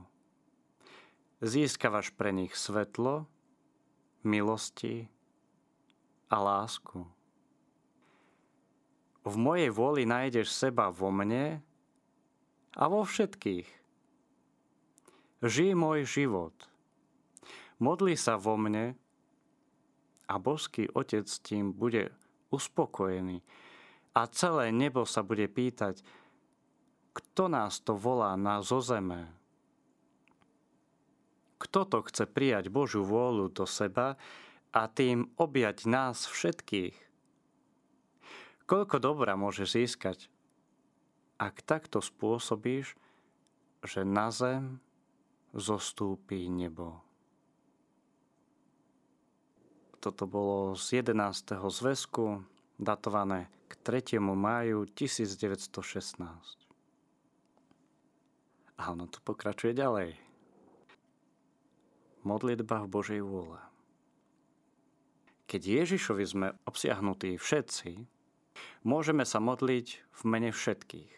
Získavaš 1.40 2.12
pre 2.12 2.37
nich 2.37 2.52
svetlo, 2.52 3.25
milosti 4.28 5.09
a 6.28 6.37
lásku. 6.37 7.15
V 9.26 9.35
mojej 9.35 9.75
vôli 9.75 10.06
nájdeš 10.06 10.54
seba 10.54 10.87
vo 10.95 11.11
mne 11.11 11.59
a 12.78 12.85
vo 12.87 13.02
všetkých. 13.02 13.66
Žij 15.42 15.75
môj 15.75 16.06
život. 16.06 16.54
Modli 17.83 18.14
sa 18.14 18.38
vo 18.38 18.54
mne 18.54 18.95
a 20.30 20.35
boský 20.38 20.87
Otec 20.95 21.26
tým 21.42 21.75
bude 21.75 22.14
uspokojený 22.54 23.42
a 24.14 24.30
celé 24.30 24.71
nebo 24.71 25.02
sa 25.02 25.26
bude 25.26 25.50
pýtať, 25.50 26.06
kto 27.12 27.50
nás 27.50 27.83
to 27.83 27.99
volá 27.99 28.38
na 28.38 28.62
zo 28.62 28.78
zeme? 28.78 29.26
Kto 31.59 31.83
to 31.83 31.99
chce 32.06 32.30
prijať 32.30 32.71
Božiu 32.71 33.02
vôľu 33.02 33.50
do 33.50 33.66
seba 33.66 34.14
a 34.71 34.87
tým 34.87 35.35
objať 35.35 35.90
nás 35.90 36.30
všetkých? 36.30 37.05
Koľko 38.66 38.99
dobra 38.99 39.38
môže 39.38 39.62
získať, 39.62 40.26
ak 41.38 41.62
takto 41.62 42.02
spôsobíš, 42.02 42.99
že 43.87 44.02
na 44.02 44.35
zem 44.35 44.82
zostúpi 45.54 46.50
nebo. 46.50 46.99
Toto 50.02 50.26
bolo 50.26 50.75
z 50.75 51.06
11. 51.06 51.62
zväzku, 51.62 52.42
datované 52.75 53.46
k 53.70 53.73
3. 53.87 54.18
máju 54.18 54.90
1916. 54.90 56.26
A 58.76 58.82
ono 58.90 59.06
tu 59.06 59.23
pokračuje 59.23 59.78
ďalej. 59.78 60.18
Modlitba 62.26 62.82
v 62.82 62.90
Božej 62.90 63.23
vôle. 63.23 63.62
Keď 65.46 65.87
Ježišovi 65.87 66.25
sme 66.26 66.49
obsiahnutí 66.66 67.38
všetci, 67.38 68.15
Môžeme 68.87 69.26
sa 69.26 69.42
modliť 69.42 69.87
v 70.11 70.23
mene 70.26 70.50
všetkých. 70.54 71.12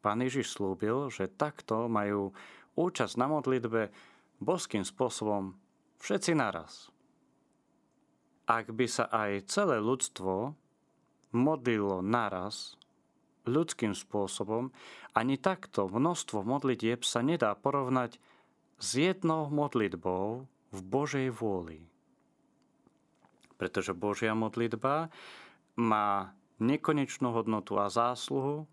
Pán 0.00 0.24
Ježiš 0.24 0.56
slúbil, 0.56 1.12
že 1.12 1.28
takto 1.28 1.86
majú 1.86 2.32
účasť 2.74 3.14
na 3.20 3.28
modlitbe 3.28 3.92
boským 4.40 4.82
spôsobom 4.82 5.52
všetci 6.00 6.32
naraz. 6.32 6.88
Ak 8.48 8.72
by 8.72 8.86
sa 8.88 9.06
aj 9.12 9.46
celé 9.46 9.78
ľudstvo 9.78 10.56
modlilo 11.36 12.02
naraz 12.02 12.80
ľudským 13.46 13.94
spôsobom, 13.94 14.72
ani 15.14 15.36
takto 15.36 15.86
množstvo 15.86 16.42
modlitieb 16.42 17.04
sa 17.06 17.20
nedá 17.20 17.54
porovnať 17.54 18.18
s 18.80 18.88
jednou 18.96 19.52
modlitbou 19.52 20.48
v 20.72 20.80
Božej 20.80 21.28
vôli. 21.30 21.84
Pretože 23.60 23.92
Božia 23.92 24.32
modlitba 24.32 25.12
má 25.80 26.36
nekonečnú 26.60 27.32
hodnotu 27.32 27.80
a 27.80 27.88
zásluhu, 27.88 28.68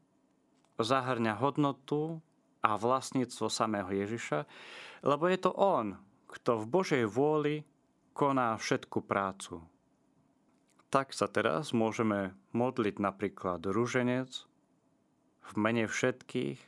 zahrňa 0.77 1.39
hodnotu 1.39 2.19
a 2.61 2.75
vlastníctvo 2.75 3.47
samého 3.47 3.89
Ježiša, 3.89 4.43
lebo 5.07 5.31
je 5.31 5.39
to 5.39 5.55
On, 5.55 5.95
kto 6.27 6.61
v 6.61 6.65
Božej 6.67 7.03
vôli 7.07 7.63
koná 8.11 8.59
všetku 8.59 9.07
prácu. 9.07 9.63
Tak 10.91 11.15
sa 11.15 11.31
teraz 11.31 11.71
môžeme 11.71 12.35
modliť 12.51 12.95
napríklad 12.99 13.63
ruženec 13.63 14.31
v 15.47 15.53
mene 15.55 15.87
všetkých, 15.87 16.59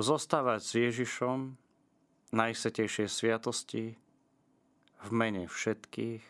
zostávať 0.00 0.60
s 0.64 0.72
Ježišom 0.80 1.38
najsvetejšej 2.32 3.08
sviatosti 3.10 4.00
v 5.00 5.08
mene 5.12 5.44
všetkých 5.44 6.24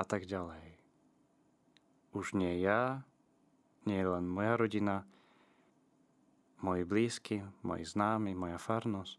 a 0.00 0.02
tak 0.02 0.26
ďalej 0.26 0.69
už 2.10 2.34
nie 2.34 2.58
ja, 2.60 3.06
nie 3.86 4.02
len 4.02 4.26
moja 4.26 4.58
rodina, 4.58 5.06
moji 6.60 6.84
blízky, 6.84 7.40
moji 7.64 7.84
známi, 7.86 8.36
moja 8.36 8.60
farnosť, 8.60 9.16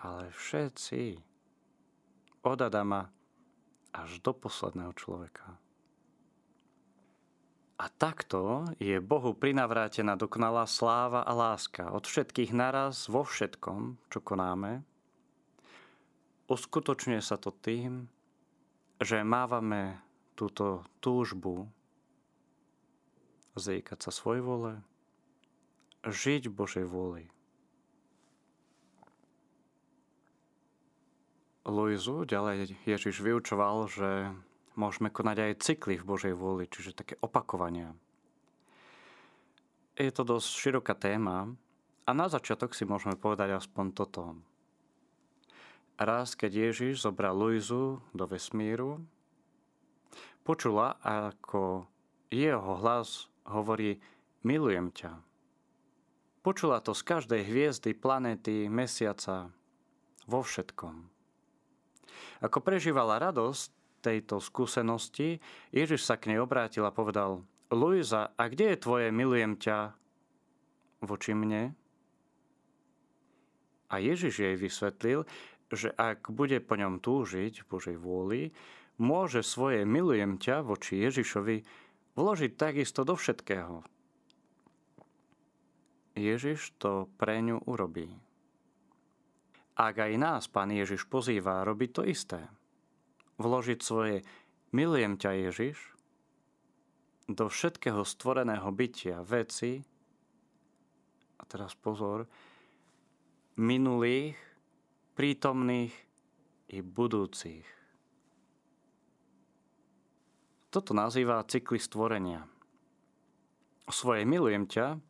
ale 0.00 0.32
všetci. 0.32 1.20
Od 2.46 2.60
Adama 2.62 3.10
až 3.90 4.22
do 4.22 4.30
posledného 4.30 4.94
človeka. 4.94 5.58
A 7.76 7.92
takto 7.92 8.64
je 8.80 8.96
Bohu 9.02 9.36
prinavrátená 9.36 10.16
dokonalá 10.16 10.64
sláva 10.64 11.20
a 11.26 11.32
láska 11.36 11.92
od 11.92 12.08
všetkých 12.08 12.56
naraz 12.56 13.04
vo 13.10 13.20
všetkom, 13.20 14.00
čo 14.08 14.18
konáme. 14.24 14.80
Uskutočňuje 16.48 17.20
sa 17.20 17.36
to 17.36 17.52
tým, 17.52 18.08
že 18.96 19.20
mávame 19.26 20.00
túto 20.32 20.88
túžbu 21.04 21.68
svoj 24.12 24.44
vole, 24.44 24.72
žiť 26.04 26.48
v 26.48 26.54
Božej 26.54 26.86
vôli. 26.86 27.24
Luizu 31.66 32.22
ďalej 32.22 32.78
Ježiš 32.86 33.18
vyučoval, 33.18 33.90
že 33.90 34.30
môžeme 34.78 35.10
konať 35.10 35.36
aj 35.42 35.52
cykly 35.66 35.98
v 35.98 36.06
Božej 36.06 36.34
vôli, 36.38 36.70
čiže 36.70 36.94
také 36.94 37.18
opakovania. 37.18 37.90
Je 39.98 40.12
to 40.12 40.22
dosť 40.22 40.46
široká 40.46 40.94
téma 40.94 41.50
a 42.06 42.10
na 42.14 42.30
začiatok 42.30 42.76
si 42.76 42.86
môžeme 42.86 43.18
povedať 43.18 43.56
aspoň 43.56 43.86
toto. 43.96 44.38
Raz, 45.96 46.36
keď 46.36 46.70
Ježiš 46.70 47.02
zobral 47.08 47.32
Luizu 47.32 48.04
do 48.12 48.28
vesmíru, 48.28 49.00
počula, 50.44 51.00
ako 51.00 51.88
jeho 52.28 52.72
hlas 52.78 53.32
hovorí 53.50 53.98
milujem 54.42 54.90
ťa. 54.94 55.12
Počula 56.46 56.78
to 56.78 56.94
z 56.94 57.02
každej 57.02 57.42
hviezdy, 57.42 57.90
planéty, 57.90 58.70
mesiaca, 58.70 59.50
vo 60.30 60.46
všetkom. 60.46 61.10
Ako 62.42 62.58
prežívala 62.62 63.18
radosť 63.18 63.74
tejto 64.04 64.38
skúsenosti, 64.38 65.42
Ježiš 65.74 66.06
sa 66.06 66.14
k 66.14 66.30
nej 66.30 66.38
obrátil 66.38 66.86
a 66.86 66.94
povedal 66.94 67.42
Luisa, 67.74 68.30
a 68.38 68.46
kde 68.46 68.74
je 68.74 68.82
tvoje 68.82 69.08
milujem 69.10 69.58
ťa 69.58 69.90
voči 71.02 71.34
mne? 71.34 71.74
A 73.90 73.98
Ježiš 73.98 74.42
jej 74.42 74.54
vysvetlil, 74.54 75.26
že 75.70 75.90
ak 75.94 76.30
bude 76.30 76.62
po 76.62 76.78
ňom 76.78 77.02
túžiť 77.02 77.66
v 77.66 77.68
Božej 77.70 77.96
vôli, 77.98 78.54
môže 79.02 79.42
svoje 79.42 79.82
milujem 79.82 80.38
ťa 80.38 80.62
voči 80.62 81.02
Ježišovi 81.02 81.66
vložiť 82.16 82.52
takisto 82.56 83.04
do 83.04 83.14
všetkého. 83.14 83.84
Ježiš 86.16 86.72
to 86.80 87.12
pre 87.20 87.44
ňu 87.44 87.60
urobí. 87.68 88.08
Ak 89.76 90.00
aj 90.00 90.12
nás 90.16 90.48
Pán 90.48 90.72
Ježiš 90.72 91.04
pozýva 91.04 91.60
robiť 91.60 91.90
to 91.92 92.02
isté, 92.08 92.40
vložiť 93.36 93.78
svoje 93.84 94.24
milujem 94.72 95.20
ťa 95.20 95.52
Ježiš 95.52 95.76
do 97.28 97.52
všetkého 97.52 98.00
stvoreného 98.00 98.72
bytia, 98.72 99.20
veci, 99.20 99.84
a 101.36 101.42
teraz 101.44 101.76
pozor, 101.76 102.24
minulých, 103.60 104.40
prítomných 105.12 105.92
i 106.72 106.80
budúcich. 106.80 107.75
Toto 110.76 110.92
nazýva 110.92 111.40
cykly 111.40 111.80
stvorenia. 111.80 112.44
Svoje 113.88 114.28
milujem 114.28 114.68
ťa 114.68 115.00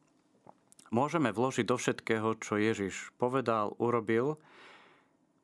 môžeme 0.94 1.34
vložiť 1.34 1.66
do 1.66 1.74
všetkého, 1.74 2.38
čo 2.38 2.54
Ježiš 2.54 3.10
povedal, 3.18 3.74
urobil 3.82 4.38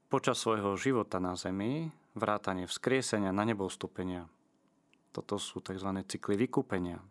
počas 0.06 0.38
svojho 0.38 0.78
života 0.78 1.18
na 1.18 1.34
zemi, 1.34 1.90
vrátanie 2.14 2.70
vzkriesenia 2.70 3.34
na 3.34 3.42
nebo 3.42 3.66
vstúpenia. 3.66 4.30
Toto 5.10 5.42
sú 5.42 5.58
tzv. 5.58 5.90
cykly 6.06 6.38
vykúpenia. 6.46 7.02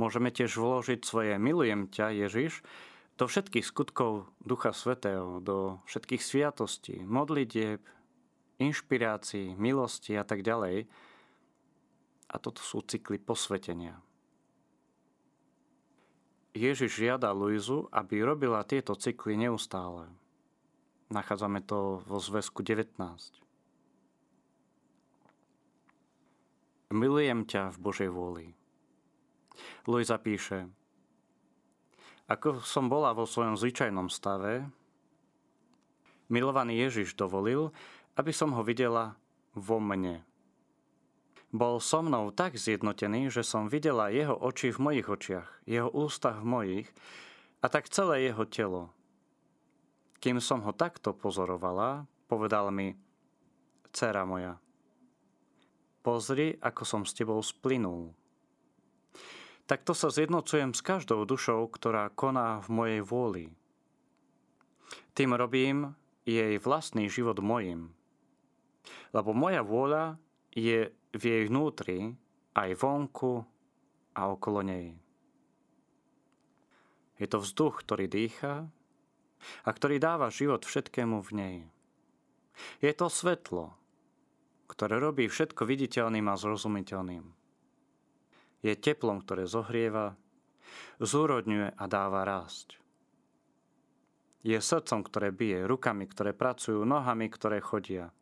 Môžeme 0.00 0.32
tiež 0.32 0.56
vložiť 0.56 1.04
svoje 1.04 1.36
milujem 1.36 1.92
ťa, 1.92 2.16
Ježiš, 2.16 2.64
do 3.20 3.28
všetkých 3.28 3.60
skutkov 3.68 4.32
Ducha 4.40 4.72
Svetého, 4.72 5.36
do 5.36 5.84
všetkých 5.84 6.24
sviatostí, 6.24 7.04
modlitieb 7.04 7.84
inšpirácií, 8.56 9.52
milosti 9.60 10.16
a 10.16 10.24
tak 10.24 10.40
ďalej. 10.40 10.88
A 12.34 12.36
toto 12.42 12.58
sú 12.58 12.82
cykly 12.82 13.22
posvetenia. 13.22 14.02
Ježiš 16.54 16.98
žiada 16.98 17.30
Luizu, 17.30 17.86
aby 17.94 18.22
robila 18.22 18.66
tieto 18.66 18.98
cykly 18.98 19.38
neustále. 19.38 20.10
Nachádzame 21.10 21.62
to 21.62 22.02
vo 22.02 22.18
zväzku 22.18 22.62
19. 22.62 22.94
Milujem 26.94 27.42
ťa 27.42 27.74
v 27.74 27.78
Božej 27.78 28.10
vôli. 28.10 28.46
Luisa 29.86 30.18
píše, 30.18 30.70
ako 32.30 32.64
som 32.64 32.88
bola 32.88 33.12
vo 33.12 33.28
svojom 33.28 33.58
zvyčajnom 33.58 34.08
stave, 34.08 34.64
milovaný 36.32 36.80
Ježiš 36.88 37.18
dovolil, 37.18 37.74
aby 38.16 38.32
som 38.32 38.54
ho 38.54 38.62
videla 38.64 39.18
vo 39.52 39.76
mne. 39.76 40.24
Bol 41.54 41.78
so 41.78 42.02
mnou 42.02 42.34
tak 42.34 42.58
zjednotený, 42.58 43.30
že 43.30 43.46
som 43.46 43.70
videla 43.70 44.10
jeho 44.10 44.34
oči 44.34 44.74
v 44.74 44.82
mojich 44.90 45.06
očiach, 45.06 45.48
jeho 45.70 45.86
ústa 45.86 46.34
v 46.34 46.42
mojich 46.42 46.88
a 47.62 47.70
tak 47.70 47.86
celé 47.86 48.26
jeho 48.26 48.42
telo. 48.42 48.90
Kým 50.18 50.42
som 50.42 50.66
ho 50.66 50.74
takto 50.74 51.14
pozorovala, 51.14 52.10
povedal 52.26 52.74
mi, 52.74 52.98
Cera 53.94 54.26
moja, 54.26 54.58
Pozri, 56.02 56.58
ako 56.58 56.82
som 56.82 57.02
s 57.06 57.14
tebou 57.14 57.38
splynul. 57.38 58.10
Takto 59.70 59.94
sa 59.94 60.10
zjednocujem 60.10 60.74
s 60.74 60.82
každou 60.82 61.22
dušou, 61.22 61.70
ktorá 61.70 62.10
koná 62.12 62.60
v 62.66 62.68
mojej 62.68 63.00
vôli. 63.00 63.44
Tým 65.14 65.32
robím 65.38 65.94
jej 66.26 66.58
vlastný 66.58 67.06
život 67.06 67.38
mojim. 67.38 67.94
Lebo 69.14 69.32
moja 69.32 69.62
vôľa 69.62 70.18
je 70.52 70.90
v 71.14 71.22
jej 71.22 71.42
vnútri, 71.46 72.12
aj 72.54 72.70
vonku 72.78 73.42
a 74.14 74.20
okolo 74.30 74.62
nej. 74.62 74.94
Je 77.18 77.26
to 77.30 77.38
vzduch, 77.38 77.86
ktorý 77.86 78.10
dýcha 78.10 78.66
a 79.62 79.68
ktorý 79.70 80.02
dáva 80.02 80.34
život 80.34 80.66
všetkému 80.66 81.22
v 81.22 81.30
nej. 81.34 81.56
Je 82.82 82.90
to 82.94 83.10
svetlo, 83.10 83.74
ktoré 84.70 84.98
robí 84.98 85.30
všetko 85.30 85.66
viditeľným 85.66 86.26
a 86.30 86.38
zrozumiteľným. 86.38 87.24
Je 88.64 88.72
teplom, 88.74 89.22
ktoré 89.22 89.44
zohrieva, 89.44 90.16
zúrodňuje 90.98 91.76
a 91.76 91.84
dáva 91.86 92.24
rásť. 92.24 92.80
Je 94.44 94.56
srdcom, 94.60 95.04
ktoré 95.04 95.32
bije, 95.32 95.64
rukami, 95.64 96.04
ktoré 96.04 96.36
pracujú, 96.36 96.84
nohami, 96.84 97.32
ktoré 97.32 97.64
chodia. 97.64 98.12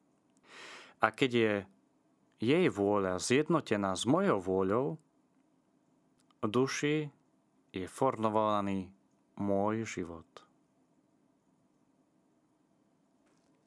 A 1.02 1.10
keď 1.10 1.30
je 1.34 1.52
jej 2.42 2.66
vôľa 2.66 3.22
zjednotená 3.22 3.94
s 3.94 4.02
mojou 4.02 4.42
vôľou, 4.42 4.86
duši 6.42 7.06
je 7.70 7.86
formovaný 7.86 8.90
môj 9.38 9.86
život. 9.86 10.26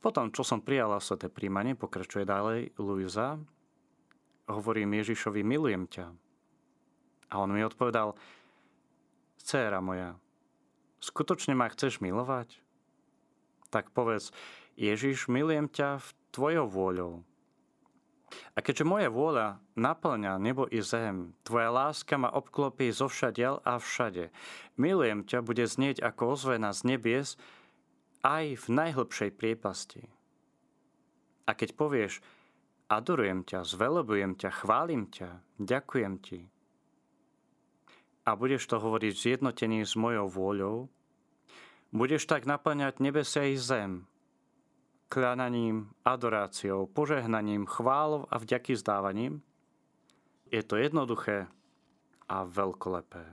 Potom, 0.04 0.30
čo 0.30 0.46
som 0.46 0.62
prijala 0.62 1.02
sveté 1.02 1.32
príjmanie, 1.32 1.74
pokračuje 1.74 2.28
ďalej 2.28 2.78
Luisa, 2.78 3.42
hovorím 4.46 5.02
Ježišovi, 5.02 5.42
milujem 5.42 5.90
ťa. 5.90 6.06
A 7.34 7.42
on 7.42 7.50
mi 7.50 7.66
odpovedal, 7.66 8.14
Céra 9.42 9.82
moja, 9.82 10.18
skutočne 11.02 11.58
ma 11.58 11.70
chceš 11.70 12.02
milovať? 12.02 12.62
Tak 13.74 13.94
povedz, 13.94 14.30
Ježiš, 14.78 15.26
milujem 15.26 15.70
ťa 15.70 16.02
v 16.02 16.08
tvojou 16.34 16.66
vôľou. 16.70 17.14
A 18.58 18.60
keďže 18.60 18.90
moja 18.90 19.10
vôľa 19.14 19.62
naplňa 19.78 20.42
nebo 20.42 20.66
i 20.68 20.82
zem, 20.82 21.38
tvoja 21.46 21.70
láska 21.70 22.18
ma 22.18 22.34
obklopí 22.34 22.90
zo 22.90 23.06
všadiel 23.08 23.62
a 23.62 23.78
všade. 23.78 24.34
Milujem 24.76 25.24
ťa 25.24 25.46
bude 25.46 25.64
znieť 25.64 26.02
ako 26.02 26.36
ozvena 26.36 26.74
z 26.74 26.96
nebies, 26.96 27.38
aj 28.26 28.58
v 28.58 28.66
najhlbšej 28.74 29.32
priepasti. 29.38 30.10
A 31.46 31.54
keď 31.54 31.78
povieš, 31.78 32.26
adorujem 32.90 33.46
ťa, 33.46 33.62
zvelebujem 33.62 34.34
ťa, 34.34 34.50
chválim 34.66 35.06
ťa, 35.14 35.46
ďakujem 35.62 36.14
ti, 36.26 36.50
a 38.26 38.34
budeš 38.34 38.66
to 38.66 38.82
hovoriť 38.82 39.14
zjednotený 39.14 39.86
s 39.86 39.94
mojou 39.94 40.26
vôľou, 40.26 40.78
budeš 41.94 42.26
tak 42.26 42.50
naplňať 42.50 42.98
nebesia 42.98 43.46
i 43.46 43.56
zem, 43.56 44.10
kľananím, 45.10 45.94
adoráciou, 46.02 46.90
požehnaním, 46.90 47.70
chválov 47.70 48.28
a 48.30 48.36
vďaky 48.42 48.74
zdávaním, 48.76 49.42
je 50.50 50.62
to 50.62 50.78
jednoduché 50.78 51.50
a 52.26 52.38
veľkolepé. 52.46 53.26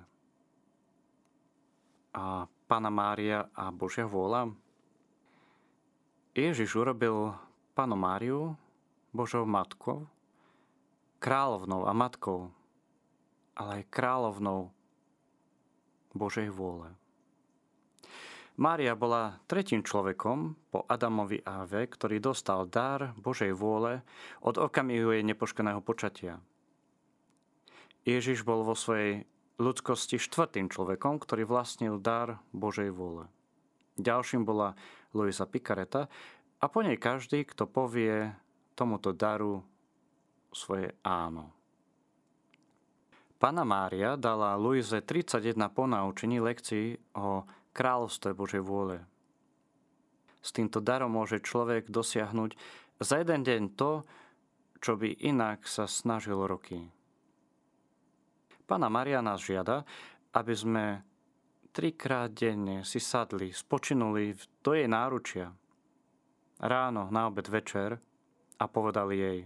A 2.13 2.45
Pána 2.73 2.89
Mária 2.89 3.53
a 3.53 3.69
Božia 3.69 4.09
vôľa 4.09 4.49
Ježiš 6.33 6.81
urobil 6.81 7.37
panu 7.77 7.93
Máriu, 8.01 8.57
Božou 9.13 9.45
matkou, 9.45 10.09
kráľovnou 11.21 11.85
a 11.85 11.93
matkou, 11.93 12.49
ale 13.53 13.85
aj 13.85 13.93
kráľovnou 13.93 14.73
Božej 16.17 16.49
vôle. 16.49 16.89
Mária 18.61 18.93
bola 18.93 19.41
tretím 19.49 19.81
človekom 19.81 20.69
po 20.69 20.85
Adamovi 20.85 21.41
a 21.41 21.65
Ave, 21.65 21.89
ktorý 21.89 22.21
dostal 22.21 22.69
dar 22.69 23.17
Božej 23.17 23.57
vôle 23.57 24.05
od 24.45 24.61
okamihu 24.61 25.17
jej 25.17 25.25
nepoškeného 25.25 25.81
počatia. 25.81 26.37
Ježiš 28.05 28.45
bol 28.45 28.61
vo 28.61 28.77
svojej 28.77 29.25
ľudskosti 29.57 30.21
štvrtým 30.21 30.69
človekom, 30.69 31.17
ktorý 31.23 31.49
vlastnil 31.49 31.97
dar 31.97 32.45
Božej 32.53 32.93
vôle. 32.93 33.31
Ďalším 33.97 34.45
bola 34.45 34.77
Luisa 35.17 35.49
Picareta 35.49 36.13
a 36.61 36.65
po 36.69 36.85
nej 36.85 37.01
každý, 37.01 37.49
kto 37.49 37.65
povie 37.65 38.37
tomuto 38.77 39.17
daru 39.17 39.65
svoje 40.53 40.93
áno. 41.01 41.53
Pana 43.41 43.67
Mária 43.67 44.15
dala 44.15 44.55
Luize 44.55 45.03
31 45.03 45.57
ponaučení 45.75 46.39
lekcií 46.39 46.95
o 47.19 47.43
kráľovstve 47.73 48.37
Božej 48.37 48.63
vôle. 48.63 49.03
S 50.43 50.51
týmto 50.51 50.83
darom 50.83 51.15
môže 51.15 51.41
človek 51.41 51.89
dosiahnuť 51.89 52.57
za 53.03 53.23
jeden 53.23 53.43
deň 53.43 53.63
to, 53.79 54.07
čo 54.83 54.99
by 54.99 55.15
inak 55.23 55.65
sa 55.67 55.87
snažil 55.87 56.39
roky. 56.43 56.91
Pana 58.67 58.91
Maria 58.91 59.23
nás 59.23 59.43
žiada, 59.43 59.87
aby 60.35 60.55
sme 60.55 60.85
trikrát 61.71 62.35
denne 62.35 62.83
si 62.83 62.99
sadli, 62.99 63.55
spočinuli 63.55 64.35
do 64.61 64.71
jej 64.75 64.89
náručia. 64.91 65.55
Ráno, 66.63 67.11
na 67.11 67.27
obed, 67.27 67.47
večer 67.47 67.99
a 68.59 68.65
povedali 68.71 69.15
jej 69.19 69.41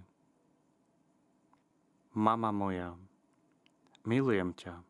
Mama 2.16 2.48
moja, 2.48 2.96
milujem 4.08 4.56
ťa. 4.56 4.80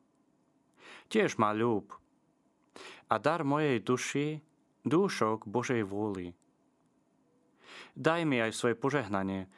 Tiež 1.11 1.43
ma 1.43 1.51
ľúb 1.51 1.91
a 3.07 3.15
dar 3.23 3.47
mojej 3.47 3.79
duši 3.83 4.43
dúšok 4.87 5.47
Božej 5.47 5.83
vôli. 5.87 6.35
Daj 7.97 8.23
mi 8.29 8.43
aj 8.43 8.53
svoje 8.53 8.77
požehnanie, 8.77 9.49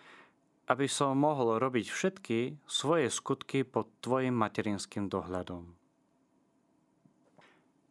aby 0.68 0.86
som 0.86 1.16
mohol 1.16 1.56
robiť 1.56 1.86
všetky 1.88 2.38
svoje 2.68 3.08
skutky 3.08 3.64
pod 3.64 3.88
Tvojim 4.04 4.36
materinským 4.36 5.08
dohľadom. 5.08 5.74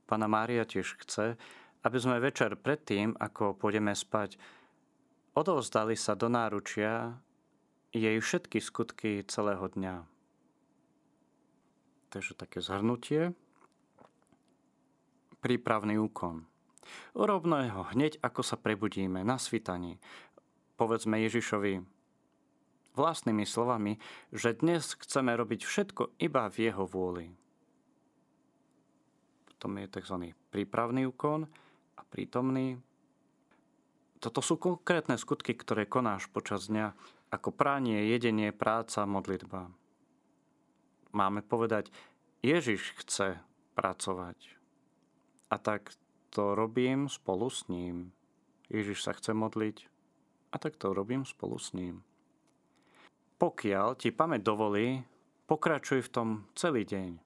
Pana 0.07 0.27
Mária 0.29 0.63
tiež 0.63 0.95
chce, 1.03 1.35
aby 1.83 1.97
sme 1.99 2.23
večer 2.23 2.55
predtým, 2.55 3.17
ako 3.19 3.59
pôjdeme 3.59 3.91
spať, 3.91 4.39
odovzdali 5.35 5.99
sa 5.99 6.15
do 6.15 6.31
náručia 6.31 7.19
jej 7.91 8.15
všetky 8.15 8.61
skutky 8.63 9.11
celého 9.27 9.67
dňa. 9.67 9.95
Takže 12.07 12.39
také 12.39 12.63
zhrnutie. 12.63 13.35
Prípravný 15.43 16.01
úkon. 16.01 16.45
Urobme 17.13 17.67
ho 17.71 17.83
hneď, 17.93 18.17
ako 18.23 18.41
sa 18.41 18.55
prebudíme 18.55 19.21
na 19.21 19.35
svitaní. 19.37 19.99
Povedzme 20.79 21.19
Ježišovi 21.21 21.83
vlastnými 22.97 23.45
slovami, 23.45 24.01
že 24.33 24.57
dnes 24.57 24.97
chceme 24.97 25.35
robiť 25.37 25.61
všetko 25.67 26.17
iba 26.17 26.49
v 26.49 26.71
jeho 26.71 26.85
vôli 26.87 27.29
tom 29.57 29.77
je 29.81 29.89
tzv. 29.89 30.31
prípravný 30.53 31.09
úkon 31.09 31.49
a 31.97 32.01
prítomný. 32.05 32.77
Toto 34.21 34.41
sú 34.41 34.57
konkrétne 34.57 35.17
skutky, 35.17 35.53
ktoré 35.53 35.89
konáš 35.89 36.29
počas 36.29 36.69
dňa, 36.69 36.93
ako 37.33 37.53
pránie, 37.53 38.09
jedenie, 38.09 38.53
práca, 38.53 39.05
modlitba. 39.05 39.69
Máme 41.13 41.41
povedať, 41.45 41.89
Ježiš 42.41 42.93
chce 43.03 43.41
pracovať. 43.73 44.56
A 45.47 45.55
tak 45.57 45.95
to 46.29 46.55
robím 46.55 47.07
spolu 47.07 47.47
s 47.49 47.67
ním. 47.71 48.11
Ježiš 48.67 49.07
sa 49.07 49.15
chce 49.15 49.31
modliť 49.31 49.87
a 50.51 50.55
tak 50.59 50.75
to 50.75 50.91
robím 50.91 51.23
spolu 51.23 51.55
s 51.55 51.71
ním. 51.71 52.03
Pokiaľ 53.37 53.95
ti 53.95 54.09
pamäť 54.11 54.49
dovolí, 54.49 55.05
pokračuj 55.45 56.03
v 56.03 56.11
tom 56.11 56.27
celý 56.57 56.83
deň. 56.83 57.21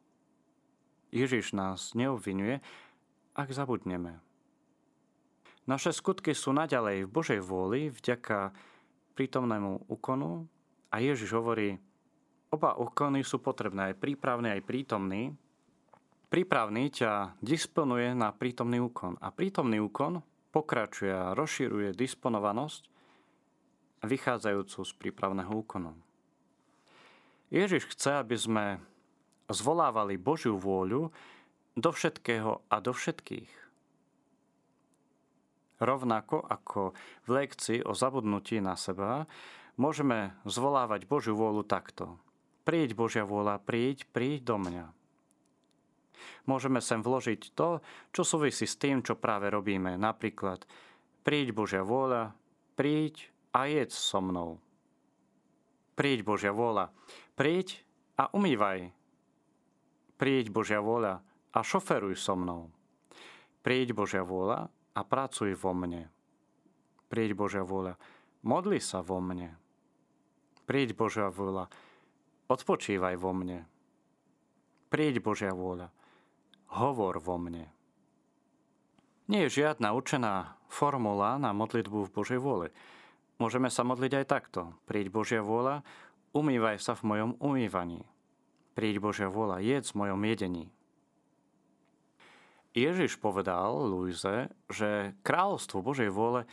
Ježiš 1.12 1.56
nás 1.56 1.98
neobvinuje, 1.98 2.62
ak 3.36 3.50
zabudneme. 3.50 4.20
Naše 5.68 5.94
skutky 5.94 6.36
sú 6.36 6.52
naďalej 6.52 7.06
v 7.06 7.14
Božej 7.14 7.40
vôli 7.40 7.94
vďaka 7.94 8.52
prítomnému 9.14 9.88
úkonu 9.88 10.50
a 10.92 11.00
Ježiš 11.00 11.38
hovorí, 11.38 11.78
oba 12.52 12.76
úkony 12.76 13.24
sú 13.24 13.40
potrebné, 13.40 13.94
aj 13.94 14.02
prípravný, 14.02 14.52
aj 14.52 14.62
prítomný. 14.68 15.32
Prípravný 16.32 16.88
ťa 16.88 17.36
disponuje 17.44 18.16
na 18.16 18.32
prítomný 18.32 18.80
úkon 18.80 19.20
a 19.20 19.36
prítomný 19.36 19.84
úkon 19.84 20.24
pokračuje 20.56 21.12
a 21.12 21.36
rozširuje 21.36 21.92
disponovanosť 21.92 22.88
vychádzajúcu 24.08 24.80
z 24.80 24.92
prípravného 24.96 25.52
úkonu. 25.52 25.92
Ježiš 27.52 27.92
chce, 27.92 28.24
aby 28.24 28.40
sme 28.40 28.66
zvolávali 29.52 30.16
Božiu 30.16 30.56
vôľu 30.56 31.12
do 31.76 31.90
všetkého 31.92 32.64
a 32.72 32.80
do 32.80 32.96
všetkých. 32.96 33.52
Rovnako 35.84 36.48
ako 36.48 36.96
v 37.28 37.30
lekcii 37.44 37.84
o 37.84 37.92
zabudnutí 37.92 38.64
na 38.64 38.80
seba, 38.80 39.28
môžeme 39.76 40.32
zvolávať 40.48 41.12
Božiu 41.12 41.36
vôľu 41.36 41.68
takto. 41.68 42.16
Príď 42.64 42.96
Božia 42.96 43.28
vôľa, 43.28 43.60
príď, 43.60 44.08
príď 44.16 44.48
do 44.48 44.56
mňa. 44.64 45.01
Môžeme 46.46 46.82
sem 46.82 47.00
vložiť 47.02 47.54
to, 47.54 47.80
čo 48.12 48.22
súvisí 48.22 48.66
s 48.66 48.80
tým, 48.80 49.06
čo 49.06 49.20
práve 49.20 49.48
robíme. 49.50 49.96
Napríklad, 49.96 50.66
príď 51.26 51.54
Božia 51.54 51.82
vôľa, 51.86 52.34
príď 52.76 53.30
a 53.56 53.68
jedz 53.68 53.96
so 53.96 54.20
mnou. 54.24 54.58
Príď 55.96 56.26
Božia 56.26 56.56
vôľa, 56.56 56.90
príď 57.36 57.84
a 58.18 58.32
umývaj 58.32 58.92
Príď 60.22 60.54
Božia 60.54 60.78
vôľa 60.86 61.18
a 61.50 61.60
šoferuj 61.66 62.14
so 62.14 62.38
mnou. 62.38 62.70
Príď 63.66 63.98
Božia 63.98 64.22
vôľa 64.22 64.70
a 64.70 65.02
pracuj 65.02 65.58
vo 65.58 65.74
mne. 65.74 66.14
Príď 67.10 67.34
Božia 67.34 67.66
vôľa, 67.66 67.98
modli 68.46 68.78
sa 68.78 69.02
vo 69.02 69.18
mne. 69.18 69.58
Príď 70.70 70.94
Božia 70.94 71.34
vôľa, 71.34 71.66
odpočívaj 72.54 73.18
vo 73.18 73.34
mne. 73.34 73.66
Príď 74.94 75.26
Božia 75.26 75.58
vôľa, 75.58 75.90
hovor 76.72 77.20
vo 77.20 77.36
mne. 77.36 77.68
Nie 79.32 79.48
je 79.48 79.64
žiadna 79.64 79.96
učená 79.96 80.60
formula 80.68 81.40
na 81.40 81.56
modlitbu 81.56 82.08
v 82.08 82.14
Božej 82.16 82.40
vôle. 82.40 82.68
Môžeme 83.40 83.72
sa 83.72 83.88
modliť 83.88 84.24
aj 84.24 84.26
takto. 84.28 84.76
Príď 84.88 85.12
Božia 85.12 85.40
vôľa, 85.40 85.84
umývaj 86.36 86.80
sa 86.84 86.96
v 86.96 87.08
mojom 87.16 87.32
umývaní. 87.40 88.04
Príď 88.76 89.04
Božia 89.04 89.28
vôľa, 89.28 89.64
jedz 89.64 89.92
v 89.92 90.00
mojom 90.04 90.22
jedení. 90.28 90.66
Ježiš 92.72 93.20
povedal 93.20 93.84
Luize, 93.84 94.48
že 94.72 95.12
kráľovstvo 95.28 95.84
Božej 95.84 96.08
vôle 96.08 96.48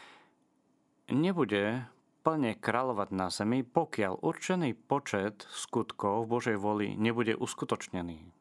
nebude 1.07 1.87
plne 2.26 2.59
kráľovať 2.59 3.09
na 3.14 3.31
zemi, 3.31 3.62
pokiaľ 3.62 4.18
určený 4.18 4.74
počet 4.74 5.46
skutkov 5.50 6.26
Božej 6.26 6.59
vôli 6.59 6.98
nebude 6.98 7.38
uskutočnený. 7.38 8.38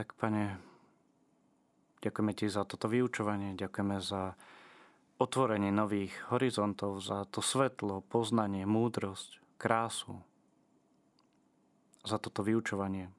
Tak, 0.00 0.16
pane, 0.16 0.56
ďakujeme 2.00 2.32
ti 2.32 2.48
za 2.48 2.64
toto 2.64 2.88
vyučovanie, 2.88 3.52
ďakujeme 3.52 4.00
za 4.00 4.32
otvorenie 5.20 5.68
nových 5.68 6.16
horizontov, 6.32 7.04
za 7.04 7.28
to 7.28 7.44
svetlo, 7.44 8.00
poznanie, 8.08 8.64
múdrosť, 8.64 9.44
krásu, 9.60 10.24
za 12.00 12.16
toto 12.16 12.40
vyučovanie. 12.40 13.12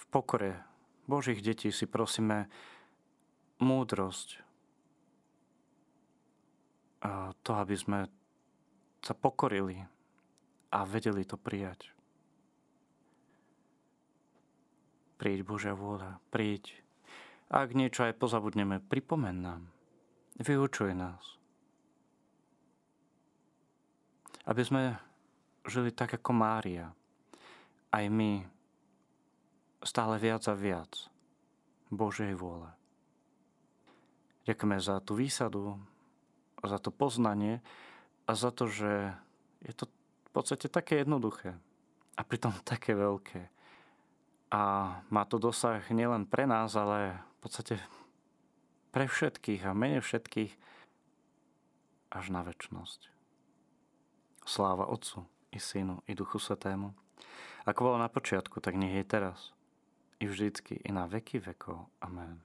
V 0.00 0.04
pokore 0.08 0.64
Božích 1.04 1.44
detí 1.44 1.68
si 1.68 1.84
prosíme 1.84 2.48
múdrosť. 3.60 4.40
A 7.04 7.36
to, 7.44 7.52
aby 7.52 7.76
sme 7.76 8.08
sa 9.04 9.12
pokorili 9.12 9.84
a 10.72 10.88
vedeli 10.88 11.28
to 11.28 11.36
prijať. 11.36 11.97
Príď 15.18 15.42
Božia 15.42 15.74
vôľa, 15.74 16.22
príď. 16.30 16.78
Ak 17.50 17.74
niečo 17.74 18.06
aj 18.06 18.14
pozabudneme, 18.22 18.78
pripomen 18.78 19.42
nám. 19.42 19.62
Vyučuj 20.38 20.94
nás. 20.94 21.36
Aby 24.46 24.62
sme 24.62 24.82
žili 25.66 25.90
tak 25.90 26.14
ako 26.14 26.30
Mária. 26.30 26.94
Aj 27.90 28.04
my 28.06 28.46
stále 29.82 30.14
viac 30.22 30.46
a 30.46 30.54
viac 30.54 31.10
Božej 31.90 32.38
vôle. 32.38 32.70
Ďakujeme 34.48 34.78
za 34.80 35.02
tú 35.04 35.18
výsadu, 35.18 35.76
za 36.64 36.78
to 36.80 36.88
poznanie 36.88 37.60
a 38.24 38.32
za 38.32 38.48
to, 38.54 38.70
že 38.70 39.12
je 39.60 39.72
to 39.74 39.84
v 40.28 40.30
podstate 40.32 40.70
také 40.72 41.02
jednoduché 41.02 41.58
a 42.16 42.20
pritom 42.24 42.54
také 42.64 42.96
veľké. 42.96 43.57
A 44.48 44.60
má 45.12 45.22
to 45.28 45.36
dosah 45.36 45.84
nielen 45.92 46.24
pre 46.24 46.48
nás, 46.48 46.72
ale 46.72 47.20
v 47.20 47.38
podstate 47.44 47.76
pre 48.88 49.04
všetkých 49.04 49.68
a 49.68 49.76
mene 49.76 50.00
všetkých 50.00 50.52
až 52.08 52.24
na 52.32 52.40
väčnosť. 52.40 53.12
Sláva 54.48 54.88
Otcu 54.88 55.28
i 55.52 55.60
Synu, 55.60 56.00
i 56.08 56.16
Duchu 56.16 56.40
Svetému. 56.40 56.96
Ako 57.68 57.92
bolo 57.92 58.00
na 58.00 58.08
počiatku, 58.08 58.64
tak 58.64 58.80
nech 58.80 58.96
je 58.96 59.04
teraz, 59.04 59.52
i 60.16 60.24
vždycky, 60.24 60.80
i 60.80 60.88
na 60.88 61.04
veky 61.04 61.36
vekov. 61.44 61.84
Amen. 62.00 62.40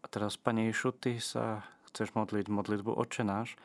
A 0.00 0.06
teraz, 0.06 0.38
Pane 0.38 0.70
Ješu, 0.70 0.94
Ty 0.94 1.18
sa 1.18 1.66
chceš 1.90 2.14
modliť 2.14 2.46
modlitbu 2.46 2.94
Oče 2.94 3.26
náš, 3.26 3.58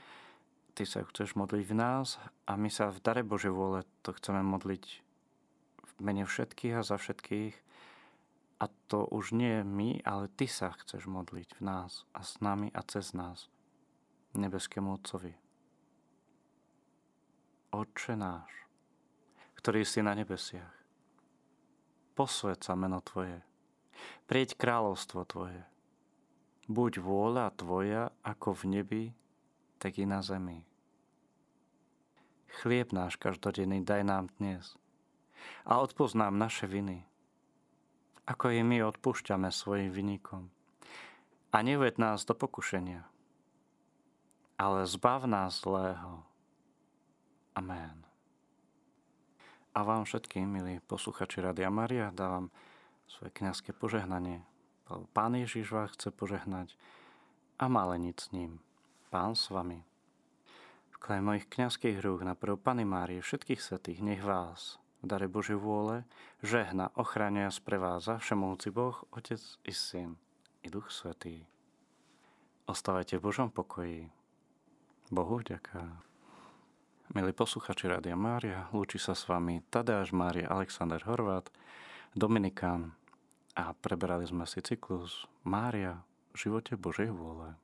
Ty 0.74 0.84
sa 0.90 1.06
chceš 1.06 1.38
modliť 1.38 1.64
v 1.70 1.76
nás 1.76 2.18
a 2.50 2.58
my 2.58 2.72
sa 2.74 2.90
v 2.90 3.04
dare 3.04 3.22
Bože 3.22 3.54
vôle 3.54 3.86
to 4.02 4.16
chceme 4.16 4.42
modliť 4.42 5.09
mene 6.00 6.24
všetkých 6.24 6.76
a 6.80 6.84
za 6.84 6.98
všetkých. 6.98 7.56
A 8.60 8.68
to 8.92 9.08
už 9.08 9.32
nie 9.32 9.64
my, 9.64 10.04
ale 10.04 10.28
Ty 10.28 10.48
sa 10.52 10.76
chceš 10.76 11.08
modliť 11.08 11.60
v 11.60 11.62
nás 11.64 12.04
a 12.12 12.28
s 12.28 12.44
nami 12.44 12.68
a 12.76 12.84
cez 12.84 13.16
nás. 13.16 13.48
Nebeskému 14.36 15.00
Otcovi. 15.00 15.32
Oče 17.72 18.14
náš, 18.18 18.50
ktorý 19.56 19.86
si 19.86 20.02
na 20.02 20.18
nebesiach, 20.18 20.74
posved 22.18 22.60
sa 22.60 22.74
meno 22.74 23.00
Tvoje, 23.00 23.46
prieď 24.26 24.58
kráľovstvo 24.58 25.24
Tvoje, 25.24 25.64
buď 26.68 27.00
vôľa 27.00 27.54
Tvoja 27.56 28.10
ako 28.26 28.58
v 28.58 28.64
nebi, 28.70 29.04
tak 29.78 30.02
i 30.02 30.06
na 30.10 30.20
zemi. 30.26 30.66
Chlieb 32.60 32.92
náš 32.92 33.22
každodenný 33.22 33.86
daj 33.86 34.02
nám 34.04 34.26
dnes 34.42 34.76
a 35.66 35.80
odpoznám 35.80 36.36
naše 36.38 36.66
viny, 36.70 37.06
ako 38.30 38.54
i 38.54 38.62
my 38.62 38.86
odpúšťame 38.86 39.50
svojim 39.50 39.90
vynikom. 39.90 40.54
A 41.50 41.66
neved 41.66 41.98
nás 41.98 42.30
do 42.30 42.38
pokušenia, 42.38 43.02
ale 44.62 44.86
zbav 44.86 45.26
nás 45.26 45.66
zlého 45.66 46.30
Amen. 47.58 48.06
A 49.76 49.84
vám 49.84 50.06
všetkým, 50.06 50.48
milí 50.48 50.80
posluchači 50.86 51.42
Radia 51.42 51.68
Maria, 51.68 52.14
dávam 52.14 52.54
svoje 53.10 53.34
kniazské 53.36 53.74
požehnanie. 53.74 54.46
Pán 55.14 55.38
Ježiš 55.38 55.70
vás 55.70 55.94
chce 55.94 56.10
požehnať 56.10 56.74
a 57.62 57.70
malenic 57.70 58.22
s 58.22 58.32
ním. 58.32 58.62
Pán 59.10 59.38
s 59.38 59.50
vami. 59.50 59.86
V 60.94 60.98
klej 60.98 61.22
mojich 61.22 61.46
kniazských 61.50 62.02
rúk 62.02 62.26
na 62.26 62.34
prv 62.34 62.58
Pany 62.58 62.86
Márie 62.86 63.22
všetkých 63.22 63.62
svetých 63.62 64.00
nech 64.02 64.22
vás 64.26 64.82
v 65.00 65.06
dare 65.08 65.32
Božej 65.32 65.56
vôle 65.56 66.04
žehna, 66.44 66.92
ochrania, 67.00 67.48
spreváza 67.52 68.20
Všemovúci 68.20 68.70
Boh, 68.72 68.96
Otec 69.16 69.40
i 69.64 69.72
Syn 69.72 70.20
i 70.64 70.68
Duch 70.68 70.92
Svetý. 70.92 71.48
Ostávajte 72.68 73.18
v 73.18 73.26
Božom 73.26 73.50
pokoji. 73.50 74.12
Bohu 75.10 75.42
ďaká. 75.42 76.06
Milí 77.18 77.34
posluchači 77.34 77.90
Rádia 77.90 78.14
Mária, 78.14 78.70
lúči 78.70 79.02
sa 79.02 79.18
s 79.18 79.26
vami 79.26 79.66
Tadeáš 79.74 80.14
Mária 80.14 80.46
Alexander 80.46 81.02
Horvát, 81.10 81.50
Dominikán 82.14 82.94
a 83.58 83.74
preberali 83.74 84.30
sme 84.30 84.46
si 84.46 84.62
cyklus 84.62 85.26
Mária 85.42 86.06
v 86.38 86.46
živote 86.46 86.78
Božej 86.78 87.10
vôle. 87.10 87.58